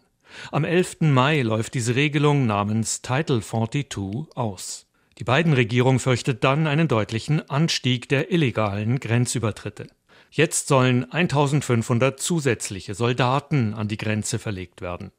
Am 0.51 0.65
11. 0.65 0.97
Mai 1.01 1.41
läuft 1.41 1.75
diese 1.75 1.95
Regelung 1.95 2.45
namens 2.45 3.01
Title 3.01 3.41
42 3.41 4.35
aus. 4.35 4.87
Die 5.17 5.23
Biden-Regierung 5.23 5.99
fürchtet 5.99 6.43
dann 6.43 6.67
einen 6.67 6.87
deutlichen 6.87 7.49
Anstieg 7.49 8.09
der 8.09 8.31
illegalen 8.31 8.99
Grenzübertritte. 8.99 9.87
Jetzt 10.29 10.67
sollen 10.67 11.11
1500 11.11 12.19
zusätzliche 12.19 12.93
Soldaten 12.93 13.73
an 13.73 13.87
die 13.87 13.97
Grenze 13.97 14.39
verlegt 14.39 14.81
werden. 14.81 15.11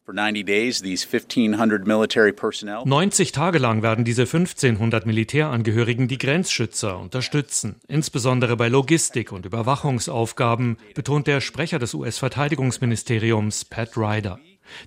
90 2.85 3.33
Tage 3.33 3.59
lang 3.59 3.83
werden 3.83 4.05
diese 4.05 4.23
1500 4.23 5.07
Militärangehörigen 5.07 6.09
die 6.09 6.19
Grenzschützer 6.19 6.99
unterstützen, 6.99 7.77
insbesondere 7.89 8.57
bei 8.57 8.69
Logistik 8.69 9.33
und 9.33 9.47
Überwachungsaufgaben, 9.47 10.77
betont 10.95 11.27
der 11.27 11.41
Sprecher 11.41 11.79
des 11.79 11.95
US-Verteidigungsministeriums 11.95 13.65
Pat 13.65 13.97
Ryder. 13.97 14.39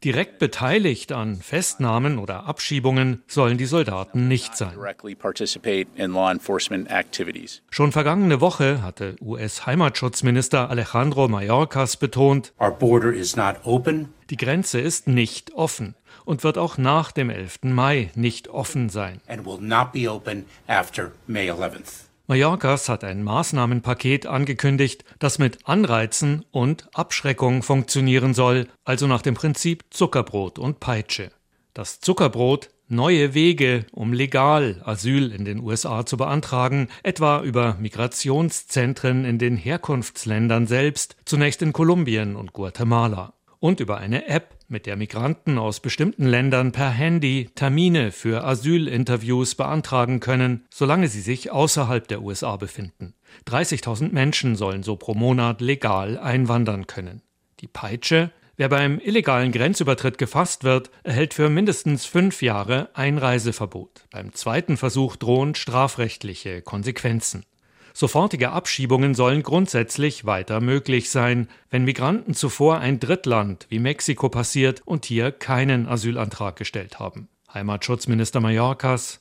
Direkt 0.04 0.40
beteiligt 0.40 1.12
an 1.12 1.38
Festnahmen 1.38 2.18
oder 2.18 2.46
Abschiebungen 2.46 3.24
sollen 3.28 3.58
die 3.58 3.66
Soldaten 3.66 4.28
nicht 4.28 4.56
sein. 4.58 4.74
Schon 7.70 7.92
vergangene 7.92 8.42
Woche 8.42 8.82
hatte 8.82 9.16
US-Heimatschutzminister 9.22 10.70
Alejandro 10.70 11.28
Mayorkas 11.28 11.98
betont, 11.98 12.54
die 14.32 14.38
Grenze 14.38 14.80
ist 14.80 15.08
nicht 15.08 15.54
offen 15.54 15.96
und 16.24 16.44
wird 16.44 16.58
auch 16.58 16.78
nach 16.78 17.12
dem 17.12 17.30
11. 17.30 17.60
Mai 17.64 18.12
nicht 18.16 18.48
offen 18.48 18.88
sein. 18.88 19.20
Mallorcas 22.32 22.88
hat 22.88 23.04
ein 23.04 23.24
Maßnahmenpaket 23.24 24.26
angekündigt, 24.26 25.04
das 25.20 25.38
mit 25.38 25.68
Anreizen 25.68 26.46
und 26.52 26.88
Abschreckung 26.94 27.62
funktionieren 27.62 28.34
soll, 28.34 28.70
also 28.86 29.06
nach 29.06 29.22
dem 29.22 29.34
Prinzip 29.34 29.84
Zuckerbrot 29.90 30.58
und 30.58 30.80
Peitsche. 30.80 31.32
Das 31.74 32.00
Zuckerbrot 32.00 32.70
neue 32.88 33.34
Wege, 33.34 33.86
um 33.92 34.14
legal 34.14 34.82
Asyl 34.86 35.34
in 35.34 35.44
den 35.44 35.60
USA 35.60 36.06
zu 36.06 36.16
beantragen, 36.16 36.88
etwa 37.04 37.42
über 37.42 37.76
Migrationszentren 37.82 39.26
in 39.26 39.38
den 39.38 39.58
Herkunftsländern 39.58 40.68
selbst, 40.68 41.18
zunächst 41.26 41.62
in 41.62 41.74
Kolumbien 41.74 42.38
und 42.38 42.54
Guatemala 42.54 43.34
und 43.62 43.80
über 43.80 44.00
eine 44.00 44.28
App, 44.28 44.58
mit 44.68 44.86
der 44.86 44.98
Migranten 44.98 45.58
aus 45.58 45.80
bestimmten 45.80 46.26
Ländern 46.26 46.72
per 46.72 46.90
Handy 46.90 47.50
Termine 47.56 48.12
für 48.12 48.44
Asylinterviews 48.44 49.56
beantragen 49.56 50.20
können, 50.20 50.66
solange 50.70 51.08
sie 51.08 51.22
sich 51.22 51.52
außerhalb 51.52 52.08
der 52.08 52.22
USA 52.22 52.58
befinden. 52.58 53.14
30.000 53.48 54.12
Menschen 54.12 54.56
sollen 54.56 54.82
so 54.84 54.96
pro 54.96 55.14
Monat 55.14 55.62
legal 55.62 56.18
einwandern 56.18 56.88
können. 56.88 57.22
Die 57.60 57.68
Peitsche 57.68 58.32
Wer 58.58 58.70
beim 58.70 59.00
illegalen 59.00 59.52
Grenzübertritt 59.52 60.20
gefasst 60.20 60.64
wird, 60.64 60.92
erhält 61.02 61.34
für 61.34 61.50
mindestens 61.50 62.06
fünf 62.06 62.44
Jahre 62.44 62.90
Einreiseverbot. 62.94 64.06
Beim 64.12 64.34
zweiten 64.34 64.78
Versuch 64.78 65.16
drohen 65.16 65.56
strafrechtliche 65.56 66.62
Konsequenzen. 66.62 67.44
Sofortige 67.94 68.52
Abschiebungen 68.52 69.14
sollen 69.14 69.44
grundsätzlich 69.44 70.26
weiter 70.26 70.62
möglich 70.62 71.10
sein, 71.10 71.48
wenn 71.70 71.84
Migranten 71.84 72.34
zuvor 72.34 72.80
ein 72.80 73.00
Drittland 73.00 73.68
wie 73.70 73.80
Mexiko 73.80 74.30
passiert 74.30 74.82
und 74.86 75.06
hier 75.06 75.32
keinen 75.32 75.88
Asylantrag 75.88 76.56
gestellt 76.56 77.00
haben. 77.00 77.30
Heimatschutzminister 77.54 78.40
Mallorcas. 78.40 79.20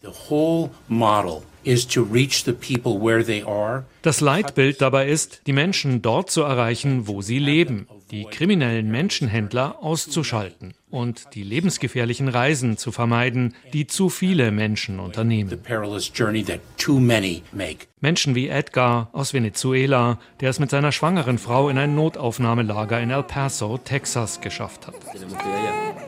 Das 4.02 4.20
Leitbild 4.20 4.80
dabei 4.80 5.08
ist, 5.08 5.42
die 5.46 5.52
Menschen 5.52 6.00
dort 6.00 6.30
zu 6.30 6.42
erreichen, 6.42 7.06
wo 7.06 7.20
sie 7.22 7.38
leben, 7.38 7.86
die 8.10 8.24
kriminellen 8.24 8.90
Menschenhändler 8.90 9.82
auszuschalten 9.82 10.74
und 10.90 11.34
die 11.34 11.42
lebensgefährlichen 11.42 12.28
Reisen 12.28 12.76
zu 12.76 12.92
vermeiden, 12.92 13.54
die 13.72 13.86
zu 13.86 14.08
viele 14.08 14.50
Menschen 14.50 14.98
unternehmen. 14.98 15.60
Menschen 18.00 18.34
wie 18.34 18.48
Edgar 18.48 19.10
aus 19.12 19.34
Venezuela, 19.34 20.18
der 20.40 20.50
es 20.50 20.58
mit 20.58 20.70
seiner 20.70 20.92
schwangeren 20.92 21.38
Frau 21.38 21.68
in 21.68 21.78
ein 21.78 21.94
Notaufnahmelager 21.94 23.00
in 23.00 23.10
El 23.10 23.22
Paso, 23.22 23.78
Texas, 23.78 24.40
geschafft 24.40 24.86
hat. 24.86 24.94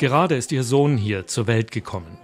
Gerade 0.02 0.34
ist 0.34 0.50
ihr 0.50 0.64
Sohn 0.64 0.96
hier 0.96 1.28
zur 1.28 1.46
Welt 1.46 1.70
gekommen. 1.70 2.18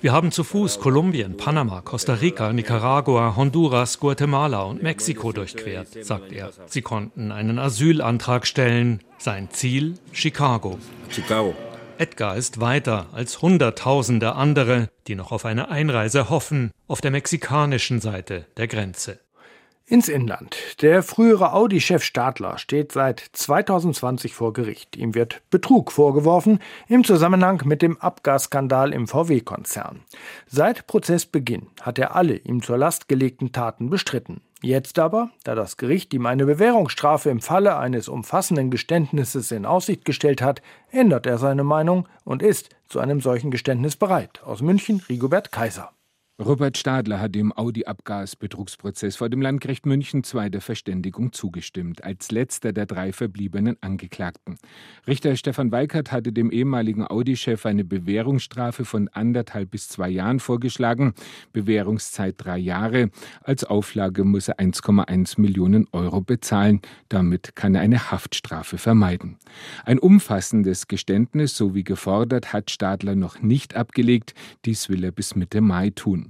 Wir 0.00 0.12
haben 0.12 0.30
zu 0.30 0.44
Fuß 0.44 0.78
Kolumbien, 0.78 1.36
Panama, 1.36 1.80
Costa 1.80 2.14
Rica, 2.14 2.52
Nicaragua, 2.52 3.34
Honduras, 3.34 3.98
Guatemala 3.98 4.62
und 4.62 4.80
Mexiko 4.80 5.32
durchquert, 5.32 5.88
sagt 6.02 6.30
er. 6.30 6.52
Sie 6.66 6.82
konnten 6.82 7.32
einen 7.32 7.58
Asylantrag 7.58 8.46
stellen. 8.46 9.00
Sein 9.18 9.50
Ziel 9.50 9.94
Chicago. 10.12 10.78
Chicago. 11.08 11.52
Edgar 11.98 12.36
ist 12.36 12.60
weiter 12.60 13.06
als 13.10 13.42
Hunderttausende 13.42 14.36
andere, 14.36 14.88
die 15.08 15.16
noch 15.16 15.32
auf 15.32 15.46
eine 15.46 15.68
Einreise 15.68 16.30
hoffen, 16.30 16.70
auf 16.86 17.00
der 17.00 17.10
mexikanischen 17.10 18.00
Seite 18.00 18.46
der 18.56 18.68
Grenze. 18.68 19.18
Ins 19.90 20.10
Inland. 20.10 20.54
Der 20.82 21.02
frühere 21.02 21.54
Audi-Chef 21.54 22.02
Stadler 22.04 22.58
steht 22.58 22.92
seit 22.92 23.20
2020 23.32 24.34
vor 24.34 24.52
Gericht. 24.52 24.98
Ihm 24.98 25.14
wird 25.14 25.40
Betrug 25.48 25.92
vorgeworfen 25.92 26.58
im 26.88 27.04
Zusammenhang 27.04 27.62
mit 27.64 27.80
dem 27.80 27.96
Abgasskandal 27.98 28.92
im 28.92 29.08
VW-Konzern. 29.08 30.02
Seit 30.46 30.86
Prozessbeginn 30.86 31.68
hat 31.80 31.98
er 31.98 32.14
alle 32.14 32.36
ihm 32.36 32.62
zur 32.62 32.76
Last 32.76 33.08
gelegten 33.08 33.50
Taten 33.52 33.88
bestritten. 33.88 34.42
Jetzt 34.60 34.98
aber, 34.98 35.30
da 35.44 35.54
das 35.54 35.78
Gericht 35.78 36.12
ihm 36.12 36.26
eine 36.26 36.44
Bewährungsstrafe 36.44 37.30
im 37.30 37.40
Falle 37.40 37.78
eines 37.78 38.08
umfassenden 38.08 38.70
Geständnisses 38.70 39.50
in 39.52 39.64
Aussicht 39.64 40.04
gestellt 40.04 40.42
hat, 40.42 40.60
ändert 40.90 41.24
er 41.24 41.38
seine 41.38 41.64
Meinung 41.64 42.06
und 42.24 42.42
ist 42.42 42.76
zu 42.90 43.00
einem 43.00 43.22
solchen 43.22 43.50
Geständnis 43.50 43.96
bereit. 43.96 44.42
Aus 44.44 44.60
München 44.60 45.02
Rigobert 45.08 45.50
Kaiser. 45.50 45.92
Robert 46.40 46.78
Stadler 46.78 47.20
hat 47.20 47.34
dem 47.34 47.52
Audi-Abgasbetrugsprozess 47.52 49.16
vor 49.16 49.28
dem 49.28 49.42
Landgericht 49.42 49.86
München 49.86 50.22
II 50.22 50.48
der 50.50 50.60
Verständigung 50.60 51.32
zugestimmt, 51.32 52.04
als 52.04 52.30
letzter 52.30 52.72
der 52.72 52.86
drei 52.86 53.12
verbliebenen 53.12 53.76
Angeklagten. 53.80 54.56
Richter 55.08 55.34
Stefan 55.34 55.72
Weikert 55.72 56.12
hatte 56.12 56.32
dem 56.32 56.52
ehemaligen 56.52 57.04
Audi-Chef 57.04 57.66
eine 57.66 57.84
Bewährungsstrafe 57.84 58.84
von 58.84 59.08
anderthalb 59.08 59.72
bis 59.72 59.88
zwei 59.88 60.10
Jahren 60.10 60.38
vorgeschlagen, 60.38 61.12
Bewährungszeit 61.52 62.36
drei 62.38 62.58
Jahre. 62.58 63.10
Als 63.42 63.64
Auflage 63.64 64.22
muss 64.22 64.46
er 64.46 64.60
1,1 64.60 65.40
Millionen 65.40 65.88
Euro 65.90 66.20
bezahlen. 66.20 66.82
Damit 67.08 67.56
kann 67.56 67.74
er 67.74 67.80
eine 67.80 68.12
Haftstrafe 68.12 68.78
vermeiden. 68.78 69.38
Ein 69.84 69.98
umfassendes 69.98 70.86
Geständnis, 70.86 71.56
so 71.56 71.74
wie 71.74 71.82
gefordert, 71.82 72.52
hat 72.52 72.70
Stadler 72.70 73.16
noch 73.16 73.42
nicht 73.42 73.74
abgelegt. 73.74 74.34
Dies 74.64 74.88
will 74.88 75.02
er 75.02 75.10
bis 75.10 75.34
Mitte 75.34 75.60
Mai 75.60 75.90
tun. 75.90 76.27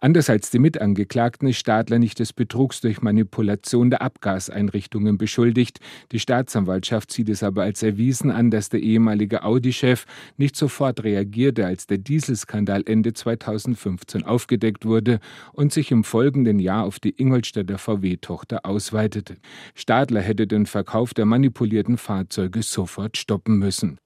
Anders 0.00 0.30
als 0.30 0.50
die 0.50 0.58
Mitangeklagten 0.58 1.48
ist 1.48 1.58
Stadler 1.58 1.98
nicht 1.98 2.18
des 2.18 2.32
Betrugs 2.32 2.80
durch 2.80 3.02
Manipulation 3.02 3.90
der 3.90 4.02
Abgaseinrichtungen 4.02 5.18
beschuldigt. 5.18 5.80
Die 6.12 6.18
Staatsanwaltschaft 6.18 7.12
sieht 7.12 7.28
es 7.28 7.42
aber 7.42 7.62
als 7.62 7.82
erwiesen 7.82 8.30
an, 8.30 8.50
dass 8.50 8.68
der 8.68 8.80
ehemalige 8.80 9.42
Audi-Chef 9.42 10.06
nicht 10.36 10.56
sofort 10.56 11.04
reagierte, 11.04 11.66
als 11.66 11.86
der 11.86 11.98
Dieselskandal 11.98 12.82
Ende 12.86 13.12
2015 13.12 14.24
aufgedeckt 14.24 14.84
wurde 14.84 15.20
und 15.52 15.72
sich 15.72 15.90
im 15.90 16.04
folgenden 16.04 16.58
Jahr 16.58 16.84
auf 16.84 16.98
die 16.98 17.14
Ingolstädter 17.20 17.78
VW-Tochter 17.78 18.64
ausweitete. 18.64 19.36
Stadler 19.74 20.20
hätte 20.20 20.46
den 20.46 20.66
Verkauf 20.66 21.14
der 21.14 21.26
manipulierten 21.26 21.98
Fahrzeuge 21.98 22.62
sofort 22.62 23.16
stoppen 23.16 23.58
müssen. 23.58 23.98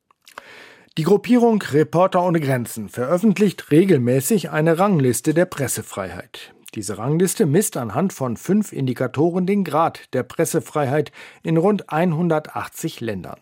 Die 0.97 1.03
Gruppierung 1.03 1.61
Reporter 1.61 2.25
ohne 2.25 2.39
Grenzen 2.39 2.89
veröffentlicht 2.89 3.73
regelmäßig 3.73 4.51
eine 4.51 4.79
Rangliste 4.79 5.35
der 5.35 5.45
Pressefreiheit. 5.45 6.55
Diese 6.77 6.99
Rangliste 6.99 7.47
misst 7.47 7.77
anhand 7.77 8.13
von 8.13 8.37
fünf 8.37 8.73
Indikatoren 8.73 9.45
den 9.45 9.65
Grad 9.65 10.15
der 10.15 10.23
Pressefreiheit 10.23 11.11
in 11.43 11.57
rund 11.57 11.91
180 11.91 13.01
Ländern. 13.01 13.41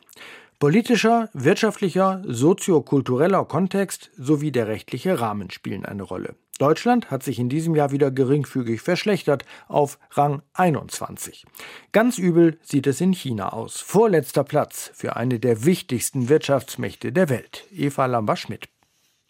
Politischer, 0.63 1.29
wirtschaftlicher, 1.33 2.23
soziokultureller 2.25 3.45
Kontext 3.47 4.13
sowie 4.17 4.53
der 4.53 4.69
rechtliche 4.69 5.19
Rahmen 5.19 5.51
spielen 5.51 5.85
eine 5.85 6.05
Rolle. 6.05 6.37
Deutschland 6.61 7.11
hat 7.11 7.25
sich 7.25 7.41
in 7.41 7.49
diesem 7.49 7.75
Jahr 7.75 7.91
wieder 7.91 8.13
geringfügig 8.13 8.81
verschlechtert 8.81 9.45
auf 9.67 9.99
Rang 10.13 10.43
21. 10.55 11.47
Ganz 11.91 12.17
übel 12.17 12.61
sieht 12.63 12.87
es 12.87 13.01
in 13.01 13.13
China 13.13 13.53
aus. 13.53 13.81
Vorletzter 13.81 14.45
Platz 14.45 14.93
für 14.95 15.17
eine 15.17 15.41
der 15.41 15.65
wichtigsten 15.65 16.29
Wirtschaftsmächte 16.29 17.11
der 17.11 17.29
Welt. 17.29 17.65
Eva 17.73 18.07
Lambert-Schmidt. 18.07 18.69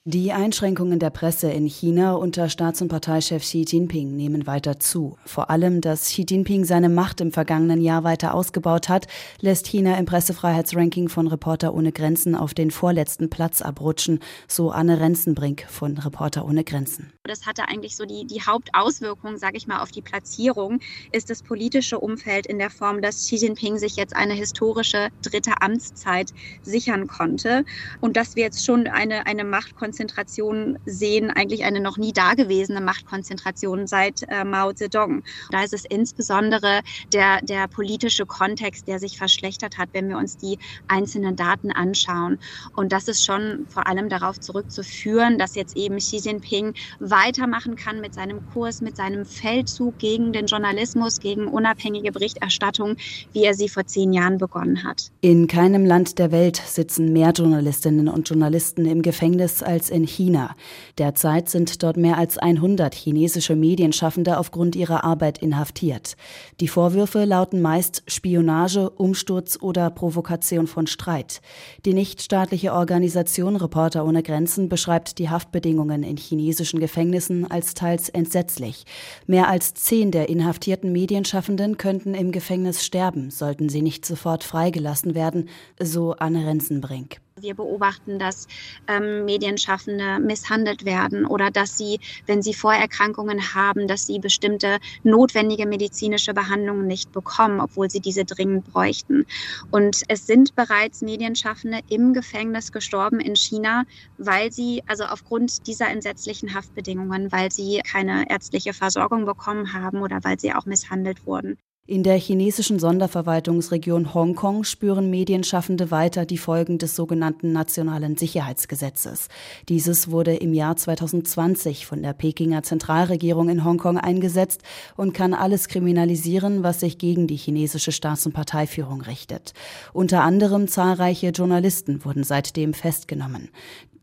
Die 0.04 0.32
Einschränkungen 0.32 0.98
der 0.98 1.10
Presse 1.10 1.52
in 1.52 1.64
China 1.64 2.14
unter 2.14 2.48
Staats- 2.48 2.82
und 2.82 2.88
Parteichef 2.88 3.44
Xi 3.44 3.64
Jinping 3.64 4.16
nehmen 4.16 4.48
weiter 4.48 4.80
zu. 4.80 5.16
Vor 5.24 5.48
allem, 5.48 5.80
dass 5.80 6.06
Xi 6.06 6.26
Jinping 6.28 6.64
seine 6.64 6.88
Macht 6.88 7.20
im 7.20 7.30
vergangenen 7.30 7.80
Jahr 7.80 8.02
weiter 8.02 8.34
ausgebaut 8.34 8.88
hat, 8.88 9.06
lässt 9.40 9.68
China 9.68 9.96
im 9.96 10.04
Pressefreiheitsranking 10.04 11.08
von 11.08 11.28
Reporter 11.28 11.72
ohne 11.72 11.92
Grenzen 11.92 12.34
auf 12.34 12.52
den 12.52 12.72
vorletzten 12.72 13.30
Platz 13.30 13.62
abrutschen, 13.62 14.18
so 14.48 14.72
Anne 14.72 14.98
Renzenbrink 14.98 15.66
von 15.68 15.96
Reporter 15.96 16.46
ohne 16.46 16.64
Grenzen. 16.64 17.12
Das 17.22 17.46
hatte 17.46 17.68
eigentlich 17.68 17.96
so 17.96 18.04
die, 18.04 18.26
die 18.26 18.42
Hauptauswirkung, 18.42 19.36
sage 19.36 19.56
ich 19.56 19.68
mal, 19.68 19.82
auf 19.82 19.92
die 19.92 20.02
Platzierung, 20.02 20.80
ist 21.12 21.30
das 21.30 21.44
politische 21.44 22.00
Umfeld 22.00 22.48
in 22.48 22.58
der 22.58 22.70
Form, 22.70 23.02
dass 23.02 23.18
Xi 23.18 23.36
Jinping 23.36 23.78
sich 23.78 23.94
jetzt 23.94 24.16
eine 24.16 24.34
historische 24.34 25.10
dritte 25.22 25.62
Amtszeit 25.62 26.32
sichern 26.62 27.06
konnte 27.06 27.64
und 28.00 28.16
dass 28.16 28.34
wir 28.34 28.42
jetzt 28.42 28.64
schon 28.64 28.88
eine, 28.88 29.26
eine 29.26 29.44
Machtkonzentration 29.44 29.91
Machtkonzentration 29.92 30.78
sehen, 30.86 31.30
eigentlich 31.30 31.64
eine 31.64 31.80
noch 31.80 31.98
nie 31.98 32.12
dagewesene 32.12 32.80
Machtkonzentration 32.80 33.86
seit 33.86 34.22
äh, 34.28 34.42
Mao 34.42 34.72
Zedong. 34.72 35.22
Da 35.50 35.62
ist 35.62 35.74
es 35.74 35.84
insbesondere 35.84 36.80
der, 37.12 37.42
der 37.42 37.68
politische 37.68 38.24
Kontext, 38.24 38.88
der 38.88 38.98
sich 38.98 39.18
verschlechtert 39.18 39.76
hat, 39.76 39.90
wenn 39.92 40.08
wir 40.08 40.16
uns 40.16 40.38
die 40.38 40.58
einzelnen 40.88 41.36
Daten 41.36 41.72
anschauen. 41.72 42.38
Und 42.74 42.92
das 42.92 43.06
ist 43.06 43.24
schon 43.24 43.66
vor 43.68 43.86
allem 43.86 44.08
darauf 44.08 44.40
zurückzuführen, 44.40 45.36
dass 45.36 45.54
jetzt 45.56 45.76
eben 45.76 45.98
Xi 45.98 46.16
Jinping 46.16 46.72
weitermachen 46.98 47.76
kann 47.76 48.00
mit 48.00 48.14
seinem 48.14 48.40
Kurs, 48.52 48.80
mit 48.80 48.96
seinem 48.96 49.26
Feldzug 49.26 49.98
gegen 49.98 50.32
den 50.32 50.46
Journalismus, 50.46 51.20
gegen 51.20 51.48
unabhängige 51.48 52.12
Berichterstattung, 52.12 52.96
wie 53.32 53.44
er 53.44 53.52
sie 53.52 53.68
vor 53.68 53.86
zehn 53.86 54.14
Jahren 54.14 54.38
begonnen 54.38 54.84
hat. 54.84 55.10
In 55.20 55.48
keinem 55.48 55.84
Land 55.84 56.18
der 56.18 56.32
Welt 56.32 56.56
sitzen 56.56 57.12
mehr 57.12 57.32
Journalistinnen 57.32 58.08
und 58.08 58.28
Journalisten 58.28 58.86
im 58.86 59.02
Gefängnis 59.02 59.62
als 59.62 59.81
als 59.82 59.90
in 59.90 60.06
China. 60.06 60.54
Derzeit 60.96 61.48
sind 61.48 61.82
dort 61.82 61.96
mehr 61.96 62.16
als 62.16 62.38
100 62.38 62.94
chinesische 62.94 63.56
Medienschaffende 63.56 64.38
aufgrund 64.38 64.76
ihrer 64.76 65.02
Arbeit 65.02 65.38
inhaftiert. 65.38 66.16
Die 66.60 66.68
Vorwürfe 66.68 67.24
lauten 67.24 67.60
meist 67.60 68.04
Spionage, 68.06 68.90
Umsturz 68.90 69.58
oder 69.60 69.90
Provokation 69.90 70.68
von 70.68 70.86
Streit. 70.86 71.40
Die 71.84 71.94
nichtstaatliche 71.94 72.74
Organisation 72.74 73.56
Reporter 73.56 74.06
ohne 74.06 74.22
Grenzen 74.22 74.68
beschreibt 74.68 75.18
die 75.18 75.30
Haftbedingungen 75.30 76.04
in 76.04 76.16
chinesischen 76.16 76.78
Gefängnissen 76.78 77.50
als 77.50 77.74
teils 77.74 78.08
entsetzlich. 78.08 78.84
Mehr 79.26 79.48
als 79.48 79.74
zehn 79.74 80.12
der 80.12 80.28
inhaftierten 80.28 80.92
Medienschaffenden 80.92 81.76
könnten 81.76 82.14
im 82.14 82.30
Gefängnis 82.30 82.84
sterben, 82.84 83.30
sollten 83.30 83.68
sie 83.68 83.82
nicht 83.82 84.06
sofort 84.06 84.44
freigelassen 84.44 85.16
werden, 85.16 85.48
so 85.80 86.12
Anne 86.12 86.46
Renzenbrink. 86.46 87.20
Wir 87.40 87.54
beobachten, 87.54 88.18
dass 88.18 88.46
ähm, 88.88 89.24
Medienschaffende 89.24 90.18
misshandelt 90.18 90.84
werden 90.84 91.24
oder 91.24 91.50
dass 91.50 91.78
sie, 91.78 91.98
wenn 92.26 92.42
sie 92.42 92.52
Vorerkrankungen 92.52 93.54
haben, 93.54 93.88
dass 93.88 94.06
sie 94.06 94.18
bestimmte 94.18 94.78
notwendige 95.02 95.66
medizinische 95.66 96.34
Behandlungen 96.34 96.86
nicht 96.86 97.10
bekommen, 97.10 97.60
obwohl 97.60 97.88
sie 97.90 98.00
diese 98.00 98.26
dringend 98.26 98.70
bräuchten. 98.70 99.24
Und 99.70 100.02
es 100.08 100.26
sind 100.26 100.54
bereits 100.56 101.00
Medienschaffende 101.00 101.80
im 101.88 102.12
Gefängnis 102.12 102.70
gestorben 102.70 103.18
in 103.18 103.34
China, 103.34 103.84
weil 104.18 104.52
sie, 104.52 104.82
also 104.86 105.04
aufgrund 105.04 105.66
dieser 105.66 105.88
entsetzlichen 105.88 106.52
Haftbedingungen, 106.54 107.32
weil 107.32 107.50
sie 107.50 107.80
keine 107.90 108.28
ärztliche 108.28 108.74
Versorgung 108.74 109.24
bekommen 109.24 109.72
haben 109.72 110.02
oder 110.02 110.18
weil 110.22 110.38
sie 110.38 110.52
auch 110.52 110.66
misshandelt 110.66 111.24
wurden. 111.24 111.56
In 111.84 112.04
der 112.04 112.16
chinesischen 112.16 112.78
Sonderverwaltungsregion 112.78 114.14
Hongkong 114.14 114.62
spüren 114.62 115.10
Medienschaffende 115.10 115.90
weiter 115.90 116.24
die 116.24 116.38
Folgen 116.38 116.78
des 116.78 116.94
sogenannten 116.94 117.50
Nationalen 117.50 118.16
Sicherheitsgesetzes. 118.16 119.26
Dieses 119.68 120.08
wurde 120.08 120.32
im 120.36 120.54
Jahr 120.54 120.76
2020 120.76 121.84
von 121.84 122.00
der 122.00 122.12
Pekinger 122.12 122.62
Zentralregierung 122.62 123.48
in 123.48 123.64
Hongkong 123.64 123.98
eingesetzt 123.98 124.62
und 124.96 125.12
kann 125.12 125.34
alles 125.34 125.66
kriminalisieren, 125.66 126.62
was 126.62 126.78
sich 126.78 126.98
gegen 126.98 127.26
die 127.26 127.34
chinesische 127.34 127.90
Staats- 127.90 128.26
und 128.26 128.32
Parteiführung 128.32 129.00
richtet. 129.00 129.52
Unter 129.92 130.22
anderem 130.22 130.68
zahlreiche 130.68 131.30
Journalisten 131.30 132.04
wurden 132.04 132.22
seitdem 132.22 132.74
festgenommen. 132.74 133.48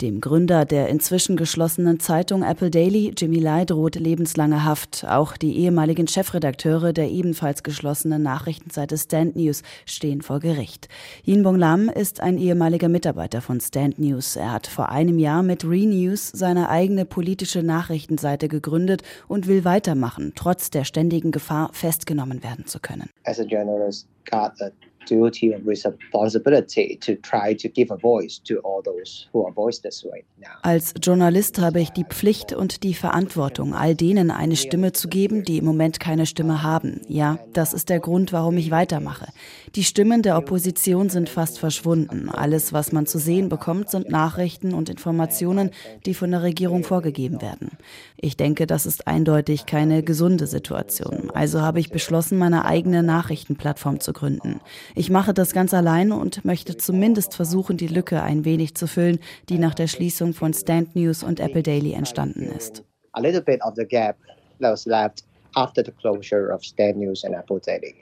Dem 0.01 0.21
Gründer 0.21 0.63
der 0.63 0.87
inzwischen 0.87 1.35
geschlossenen 1.35 1.99
Zeitung 1.99 2.41
Apple 2.41 2.71
Daily, 2.71 3.13
Jimmy 3.17 3.39
Lai, 3.39 3.65
droht 3.65 3.95
lebenslange 3.95 4.63
Haft. 4.63 5.05
Auch 5.05 5.35
die 5.35 5.57
ehemaligen 5.57 6.07
Chefredakteure 6.07 6.93
der 6.93 7.09
ebenfalls 7.09 7.63
geschlossenen 7.63 8.23
Nachrichtenseite 8.23 8.97
Stand 8.97 9.35
News 9.35 9.61
stehen 9.85 10.21
vor 10.21 10.39
Gericht. 10.39 10.87
Yin 11.25 11.43
Bong 11.43 11.57
Lam 11.57 11.89
ist 11.89 12.21
ein 12.21 12.37
ehemaliger 12.37 12.87
Mitarbeiter 12.87 13.41
von 13.41 13.59
Stand 13.59 13.99
News. 13.99 14.37
Er 14.37 14.53
hat 14.53 14.67
vor 14.67 14.87
einem 14.87 15.19
Jahr 15.19 15.43
mit 15.43 15.65
ReNews 15.65 16.29
seine 16.29 16.69
eigene 16.69 17.03
politische 17.03 17.61
Nachrichtenseite 17.61 18.47
gegründet 18.47 19.03
und 19.27 19.47
will 19.47 19.65
weitermachen, 19.65 20.31
trotz 20.33 20.69
der 20.69 20.85
ständigen 20.85 21.31
Gefahr, 21.31 21.71
festgenommen 21.73 22.41
werden 22.41 22.65
zu 22.67 22.79
können. 22.79 23.09
As 23.25 23.37
a 23.37 23.43
journalist, 23.43 24.07
got 24.31 24.53
a 24.61 24.71
duty 25.07 25.53
and 25.53 25.65
responsibility 25.67 26.97
to 26.97 27.15
try 27.15 27.55
to 27.55 27.69
give 27.69 27.91
a 27.91 27.97
voice 27.97 28.41
to 28.43 28.59
all 28.59 28.81
those 28.83 29.27
who 29.33 29.45
are 29.45 29.53
voiceless 29.53 30.05
right 30.05 30.25
now. 30.37 30.49
Als 30.61 30.93
Journalist 31.01 31.59
habe 31.59 31.81
ich 31.81 31.89
die 31.91 32.05
Pflicht 32.05 32.53
und 32.53 32.83
die 32.83 32.93
Verantwortung, 32.93 33.73
all 33.73 33.95
denen 33.95 34.31
eine 34.31 34.55
Stimme 34.55 34.93
zu 34.93 35.07
geben, 35.07 35.43
die 35.43 35.57
im 35.57 35.65
Moment 35.65 35.99
keine 35.99 36.25
Stimme 36.25 36.63
haben. 36.63 37.01
Ja, 37.07 37.39
das 37.53 37.73
ist 37.73 37.89
der 37.89 37.99
Grund, 37.99 38.33
warum 38.33 38.57
ich 38.57 38.71
weitermache. 38.71 39.27
Die 39.75 39.83
Stimmen 39.83 40.21
der 40.21 40.37
Opposition 40.37 41.09
sind 41.09 41.29
fast 41.29 41.59
verschwunden. 41.59 42.29
Alles, 42.29 42.73
was 42.73 42.91
man 42.91 43.05
zu 43.05 43.19
sehen 43.19 43.49
bekommt, 43.49 43.89
sind 43.89 44.09
Nachrichten 44.09 44.73
und 44.73 44.89
Informationen, 44.89 45.71
die 46.05 46.13
von 46.13 46.31
der 46.31 46.43
Regierung 46.43 46.83
vorgegeben 46.83 47.41
werden. 47.41 47.71
Ich 48.17 48.35
denke, 48.35 48.67
das 48.67 48.85
ist 48.85 49.07
eindeutig 49.07 49.65
keine 49.65 50.03
gesunde 50.03 50.47
Situation. 50.47 51.31
Also 51.33 51.61
habe 51.61 51.79
ich 51.79 51.89
beschlossen, 51.89 52.37
meine 52.37 52.65
eigene 52.65 53.03
Nachrichtenplattform 53.03 53.99
zu 53.99 54.13
gründen. 54.13 54.59
Ich 54.95 55.09
mache 55.09 55.33
das 55.33 55.53
ganz 55.53 55.73
alleine 55.73 56.15
und 56.15 56.45
möchte 56.45 56.77
zumindest 56.77 57.35
versuchen, 57.35 57.77
die 57.77 57.87
Lücke 57.87 58.21
ein 58.21 58.45
wenig 58.45 58.75
zu 58.75 58.87
füllen, 58.87 59.19
die 59.49 59.57
nach 59.57 59.73
der 59.73 59.87
Schließung 59.87 60.33
von 60.33 60.53
Stand 60.53 60.95
News 60.95 61.23
und 61.23 61.39
Apple 61.39 61.63
Daily 61.63 61.93
entstanden 61.93 62.43
ist. 62.43 62.83
A 63.13 63.21
little 63.21 63.41
bit 63.41 63.61
of 63.63 63.73
the 63.75 63.85
gap 63.85 64.17
that 64.59 64.71
was 64.71 64.85
left 64.85 65.23
after 65.55 65.83
the 65.83 65.91
closure 65.91 66.53
of 66.53 66.63
Stand 66.63 66.97
News 66.97 67.23
and 67.23 67.35
Apple 67.35 67.59
Daily. 67.59 67.95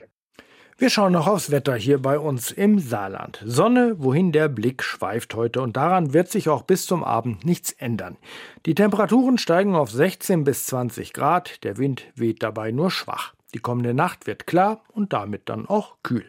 Wir 0.80 0.90
schauen 0.90 1.12
noch 1.12 1.26
aufs 1.26 1.50
Wetter 1.50 1.74
hier 1.74 2.00
bei 2.00 2.20
uns 2.20 2.52
im 2.52 2.78
Saarland. 2.78 3.42
Sonne, 3.44 3.96
wohin 3.98 4.30
der 4.30 4.48
Blick 4.48 4.84
schweift 4.84 5.34
heute 5.34 5.60
und 5.60 5.76
daran 5.76 6.12
wird 6.12 6.30
sich 6.30 6.48
auch 6.48 6.62
bis 6.62 6.86
zum 6.86 7.02
Abend 7.02 7.44
nichts 7.44 7.72
ändern. 7.72 8.16
Die 8.64 8.76
Temperaturen 8.76 9.38
steigen 9.38 9.74
auf 9.74 9.90
16 9.90 10.44
bis 10.44 10.66
20 10.66 11.12
Grad, 11.12 11.64
der 11.64 11.78
Wind 11.78 12.04
weht 12.14 12.44
dabei 12.44 12.70
nur 12.70 12.92
schwach. 12.92 13.34
Die 13.54 13.58
kommende 13.58 13.92
Nacht 13.92 14.28
wird 14.28 14.46
klar 14.46 14.84
und 14.92 15.12
damit 15.12 15.48
dann 15.48 15.66
auch 15.66 15.96
kühl. 16.04 16.26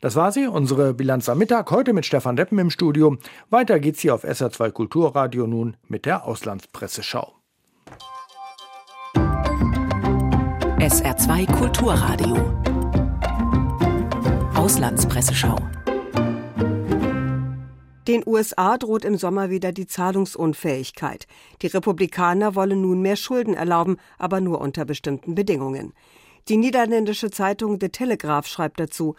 Das 0.00 0.16
war 0.16 0.32
sie, 0.32 0.46
unsere 0.46 0.94
Bilanz 0.94 1.28
am 1.28 1.36
Mittag, 1.36 1.70
heute 1.70 1.92
mit 1.92 2.06
Stefan 2.06 2.34
Deppen 2.34 2.58
im 2.58 2.70
Studio. 2.70 3.18
Weiter 3.50 3.78
geht's 3.78 4.00
hier 4.00 4.14
auf 4.14 4.24
SR2 4.24 4.70
Kulturradio 4.70 5.46
nun 5.46 5.76
mit 5.88 6.06
der 6.06 6.24
Auslandspresseschau. 6.24 7.34
SR2 10.78 11.52
Kulturradio. 11.52 12.34
Auslandspresseschau. 14.54 15.58
Den 18.08 18.22
USA 18.24 18.78
droht 18.78 19.04
im 19.04 19.18
Sommer 19.18 19.50
wieder 19.50 19.72
die 19.72 19.86
Zahlungsunfähigkeit. 19.86 21.26
Die 21.60 21.66
Republikaner 21.66 22.54
wollen 22.54 22.80
nun 22.80 23.02
mehr 23.02 23.16
Schulden 23.16 23.52
erlauben, 23.52 23.98
aber 24.18 24.40
nur 24.40 24.62
unter 24.62 24.86
bestimmten 24.86 25.34
Bedingungen. 25.34 25.92
Die 26.48 26.56
niederländische 26.56 27.30
Zeitung 27.30 27.78
The 27.78 27.90
Telegraph 27.90 28.46
schreibt 28.46 28.80
dazu, 28.80 29.14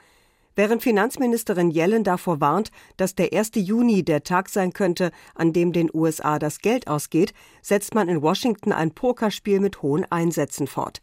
Während 0.56 0.84
Finanzministerin 0.84 1.72
Yellen 1.72 2.04
davor 2.04 2.42
warnt, 2.42 2.72
dass 2.98 3.16
der 3.16 3.32
1. 3.32 3.52
Juni 3.56 4.04
der 4.04 4.24
Tag 4.24 4.50
sein 4.50 4.74
könnte, 4.74 5.12
an 5.34 5.54
dem 5.54 5.72
den 5.72 5.90
USA 5.94 6.40
das 6.40 6.60
Geld 6.60 6.88
ausgeht, 6.88 7.34
setzt 7.62 7.96
man 7.96 8.10
in 8.10 8.22
Washington 8.22 8.74
ein 8.74 8.92
Pokerspiel 8.92 9.62
mit 9.62 9.82
hohen 9.82 10.06
Einsätzen 10.12 10.68
fort. 10.68 11.00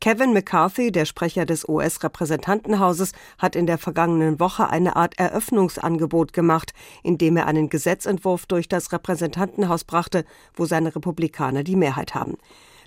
Kevin 0.00 0.34
McCarthy, 0.34 0.92
der 0.92 1.06
Sprecher 1.06 1.46
des 1.46 1.66
US-Repräsentantenhauses, 1.68 3.12
hat 3.38 3.56
in 3.56 3.66
der 3.66 3.78
vergangenen 3.78 4.38
Woche 4.38 4.68
eine 4.68 4.94
Art 4.94 5.18
Eröffnungsangebot 5.18 6.32
gemacht, 6.32 6.74
indem 7.02 7.36
er 7.36 7.46
einen 7.46 7.70
Gesetzentwurf 7.70 8.46
durch 8.46 8.68
das 8.68 8.92
Repräsentantenhaus 8.92 9.84
brachte, 9.84 10.24
wo 10.54 10.66
seine 10.66 10.94
Republikaner 10.94 11.64
die 11.64 11.76
Mehrheit 11.76 12.14
haben. 12.14 12.36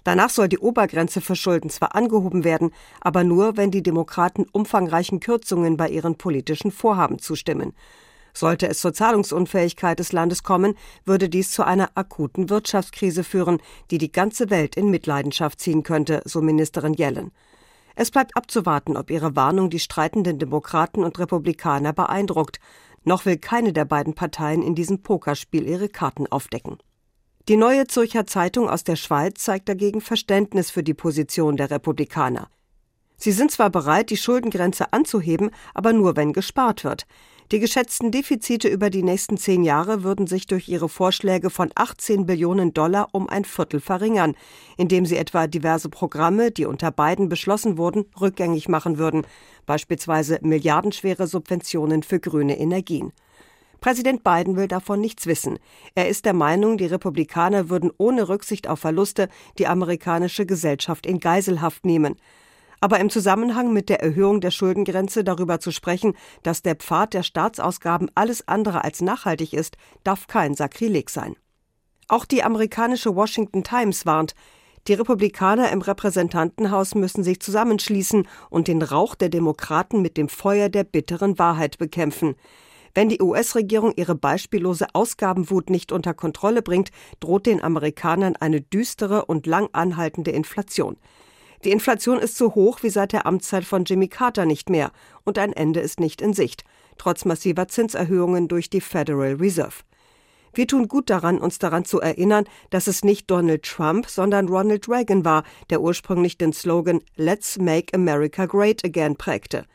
Danach 0.04 0.30
soll 0.30 0.48
die 0.48 0.60
Obergrenze 0.60 1.22
für 1.22 1.36
Schulden 1.36 1.70
zwar 1.70 1.96
angehoben 1.96 2.44
werden, 2.44 2.72
aber 3.02 3.24
nur, 3.24 3.58
wenn 3.58 3.72
die 3.72 3.84
Demokraten 3.84 4.46
umfangreichen 4.52 5.20
Kürzungen 5.20 5.78
bei 5.78 5.90
ihren 5.90 6.18
politischen 6.18 6.72
Vorhaben 6.72 7.20
zustimmen. 7.20 7.74
Sollte 8.34 8.70
es 8.70 8.80
zur 8.80 8.94
Zahlungsunfähigkeit 8.94 10.00
des 10.00 10.12
Landes 10.12 10.44
kommen, 10.44 10.76
würde 11.04 11.30
dies 11.30 11.52
zu 11.52 11.64
einer 11.64 11.90
akuten 11.96 12.50
Wirtschaftskrise 12.50 13.24
führen, 13.24 13.60
die 13.92 13.98
die 13.98 14.12
ganze 14.12 14.50
Welt 14.50 14.76
in 14.76 14.90
Mitleidenschaft 14.90 15.60
ziehen 15.60 15.84
könnte, 15.84 16.22
so 16.26 16.42
Ministerin 16.42 16.94
Yellen. 16.94 17.32
Es 17.96 18.12
bleibt 18.12 18.38
abzuwarten, 18.38 18.96
ob 18.96 19.10
ihre 19.10 19.36
Warnung 19.36 19.70
die 19.70 19.80
streitenden 19.80 20.40
Demokraten 20.40 21.04
und 21.04 21.20
Republikaner 21.20 21.92
beeindruckt. 21.92 22.60
Noch 23.04 23.26
will 23.26 23.38
keine 23.38 23.74
der 23.74 23.86
beiden 23.86 24.14
Parteien 24.14 24.62
in 24.62 24.74
diesem 24.76 25.02
Pokerspiel 25.02 25.68
ihre 25.68 25.90
Karten 25.90 26.28
aufdecken. 26.28 26.78
Die 27.50 27.58
neue 27.58 27.88
Zürcher 27.88 28.28
Zeitung 28.28 28.70
aus 28.70 28.84
der 28.84 28.96
Schweiz 28.96 29.44
zeigt 29.44 29.70
dagegen 29.70 30.02
Verständnis 30.02 30.70
für 30.70 30.84
die 30.84 30.94
Position 30.94 31.58
der 31.58 31.72
Republikaner. 31.72 32.48
Sie 33.18 33.32
sind 33.32 33.50
zwar 33.50 33.72
bereit, 33.72 34.12
die 34.12 34.18
Schuldengrenze 34.18 34.94
anzuheben, 34.94 35.50
aber 35.74 35.92
nur 35.92 36.16
wenn 36.16 36.32
gespart 36.32 36.84
wird. 36.84 37.08
Die 37.52 37.58
geschätzten 37.58 38.12
Defizite 38.12 38.68
über 38.68 38.92
die 38.92 39.02
nächsten 39.02 39.38
zehn 39.38 39.64
Jahre 39.64 40.04
würden 40.04 40.28
sich 40.28 40.46
durch 40.46 40.70
ihre 40.70 40.90
Vorschläge 40.90 41.50
von 41.50 41.72
18 41.74 42.28
Billionen 42.28 42.72
Dollar 42.76 43.08
um 43.14 43.28
ein 43.28 43.46
Viertel 43.46 43.80
verringern, 43.80 44.36
indem 44.78 45.08
sie 45.08 45.18
etwa 45.18 45.48
diverse 45.48 45.90
Programme, 45.90 46.52
die 46.52 46.66
unter 46.66 46.92
beiden 46.92 47.30
beschlossen 47.30 47.80
wurden, 47.80 48.06
rückgängig 48.22 48.70
machen 48.70 49.00
würden, 49.00 49.26
beispielsweise 49.66 50.38
milliardenschwere 50.44 51.26
Subventionen 51.26 52.04
für 52.04 52.20
grüne 52.20 52.60
Energien. 52.60 53.12
Präsident 53.80 54.24
Biden 54.24 54.56
will 54.56 54.68
davon 54.68 55.00
nichts 55.00 55.26
wissen. 55.26 55.60
Er 55.96 56.10
ist 56.10 56.26
der 56.26 56.34
Meinung, 56.34 56.78
die 56.78 56.86
Republikaner 56.86 57.70
würden 57.70 57.92
ohne 57.98 58.28
Rücksicht 58.28 58.68
auf 58.68 58.80
Verluste 58.80 59.30
die 59.58 59.68
amerikanische 59.68 60.46
Gesellschaft 60.46 61.06
in 61.06 61.20
Geiselhaft 61.20 61.86
nehmen. 61.86 62.16
Aber 62.82 63.00
im 63.00 63.10
Zusammenhang 63.10 63.74
mit 63.74 63.90
der 63.90 64.02
Erhöhung 64.02 64.42
der 64.42 64.52
Schuldengrenze 64.52 65.24
darüber 65.24 65.60
zu 65.60 65.72
sprechen, 65.72 66.14
dass 66.44 66.62
der 66.62 66.76
Pfad 66.76 67.14
der 67.14 67.24
Staatsausgaben 67.24 68.10
alles 68.16 68.48
andere 68.48 68.84
als 68.84 69.02
nachhaltig 69.02 69.54
ist, 69.54 69.78
darf 70.04 70.28
kein 70.28 70.56
Sakrileg 70.56 71.10
sein. 71.10 71.36
Auch 72.08 72.26
die 72.26 72.44
amerikanische 72.44 73.16
Washington 73.16 73.64
Times 73.64 74.06
warnt, 74.06 74.34
die 74.88 74.94
Republikaner 74.94 75.72
im 75.72 75.82
Repräsentantenhaus 75.82 76.96
müssen 76.96 77.24
sich 77.24 77.42
zusammenschließen 77.42 78.28
und 78.50 78.68
den 78.68 78.82
Rauch 78.82 79.14
der 79.14 79.30
Demokraten 79.30 80.02
mit 80.02 80.18
dem 80.18 80.30
Feuer 80.30 80.70
der 80.70 80.84
bitteren 80.84 81.38
Wahrheit 81.38 81.78
bekämpfen. 81.78 82.36
Wenn 82.94 83.10
die 83.10 83.22
US-Regierung 83.22 83.94
ihre 83.96 84.16
beispiellose 84.16 84.88
Ausgabenwut 84.94 85.70
nicht 85.70 85.92
unter 85.92 86.14
Kontrolle 86.14 86.62
bringt, 86.62 86.90
droht 87.20 87.46
den 87.46 87.62
Amerikanern 87.62 88.36
eine 88.36 88.62
düstere 88.62 89.26
und 89.26 89.46
lang 89.46 89.70
anhaltende 89.74 90.32
Inflation. 90.32 90.98
Die 91.66 91.72
Inflation 91.72 92.20
ist 92.20 92.38
so 92.38 92.56
hoch 92.56 92.84
wie 92.84 92.90
seit 92.90 93.12
der 93.12 93.26
Amtszeit 93.26 93.66
von 93.66 93.84
Jimmy 93.84 94.08
Carter 94.08 94.46
nicht 94.46 94.70
mehr 94.70 94.92
und 95.26 95.38
ein 95.38 95.52
Ende 95.52 95.82
ist 95.82 96.00
nicht 96.00 96.22
in 96.22 96.34
Sicht, 96.34 96.64
trotz 96.98 97.26
massiver 97.26 97.68
Zinserhöhungen 97.68 98.48
durch 98.48 98.70
die 98.70 98.82
Federal 98.82 99.34
Reserve. 99.34 99.84
Wir 100.54 100.68
tun 100.68 100.88
gut 100.88 101.10
daran, 101.10 101.38
uns 101.40 101.60
daran 101.60 101.86
zu 101.86 102.00
erinnern, 102.00 102.46
dass 102.70 102.88
es 102.88 103.04
nicht 103.04 103.30
Donald 103.30 103.64
Trump, 103.64 104.08
sondern 104.10 104.48
Ronald 104.48 104.90
Reagan 104.90 105.24
war, 105.26 105.44
der 105.70 105.82
ursprünglich 105.82 106.38
den 106.38 106.54
Slogan 106.54 107.02
Let's 107.16 107.58
Make 107.60 107.94
America 107.94 108.46
Great 108.46 108.84
Again 108.84 109.16
prägte. 109.16 109.66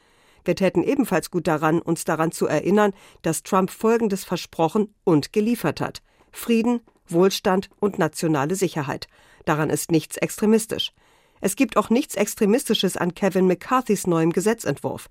Wir 0.45 0.57
täten 0.57 0.83
ebenfalls 0.83 1.31
gut 1.31 1.47
daran, 1.47 1.81
uns 1.81 2.05
daran 2.05 2.33
zu 2.33 2.47
erinnern, 2.47 2.93
dass 3.23 3.43
Trump 3.43 3.71
Folgendes 3.71 4.25
versprochen 4.25 4.95
und 5.05 5.33
geliefert 5.33 5.81
hat. 5.81 6.03
Frieden, 6.33 6.81
Wohlstand 7.07 7.71
und 7.81 7.99
nationale 7.99 8.55
Sicherheit. 8.55 9.09
Daran 9.45 9.71
ist 9.71 9.91
nichts 9.91 10.17
extremistisch. 10.17 10.93
Es 11.41 11.57
gibt 11.57 11.77
auch 11.77 11.91
nichts 11.91 12.15
Extremistisches 12.15 12.97
an 12.97 13.15
Kevin 13.15 13.47
McCarthys 13.47 14.07
neuem 14.07 14.33
Gesetzentwurf. 14.33 15.09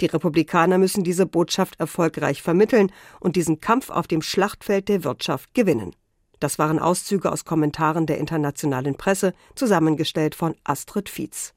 Die 0.00 0.06
Republikaner 0.06 0.78
müssen 0.78 1.04
diese 1.04 1.26
Botschaft 1.26 1.78
erfolgreich 1.78 2.42
vermitteln 2.42 2.92
und 3.18 3.36
diesen 3.36 3.60
Kampf 3.60 3.90
auf 3.90 4.06
dem 4.06 4.22
Schlachtfeld 4.22 4.88
der 4.88 5.04
Wirtschaft 5.04 5.54
gewinnen. 5.54 5.94
Das 6.38 6.58
waren 6.58 6.78
Auszüge 6.78 7.30
aus 7.30 7.44
Kommentaren 7.44 8.06
der 8.06 8.18
internationalen 8.18 8.96
Presse, 8.96 9.34
zusammengestellt 9.54 10.34
von 10.34 10.54
Astrid 10.64 11.10
Fietz. 11.10 11.52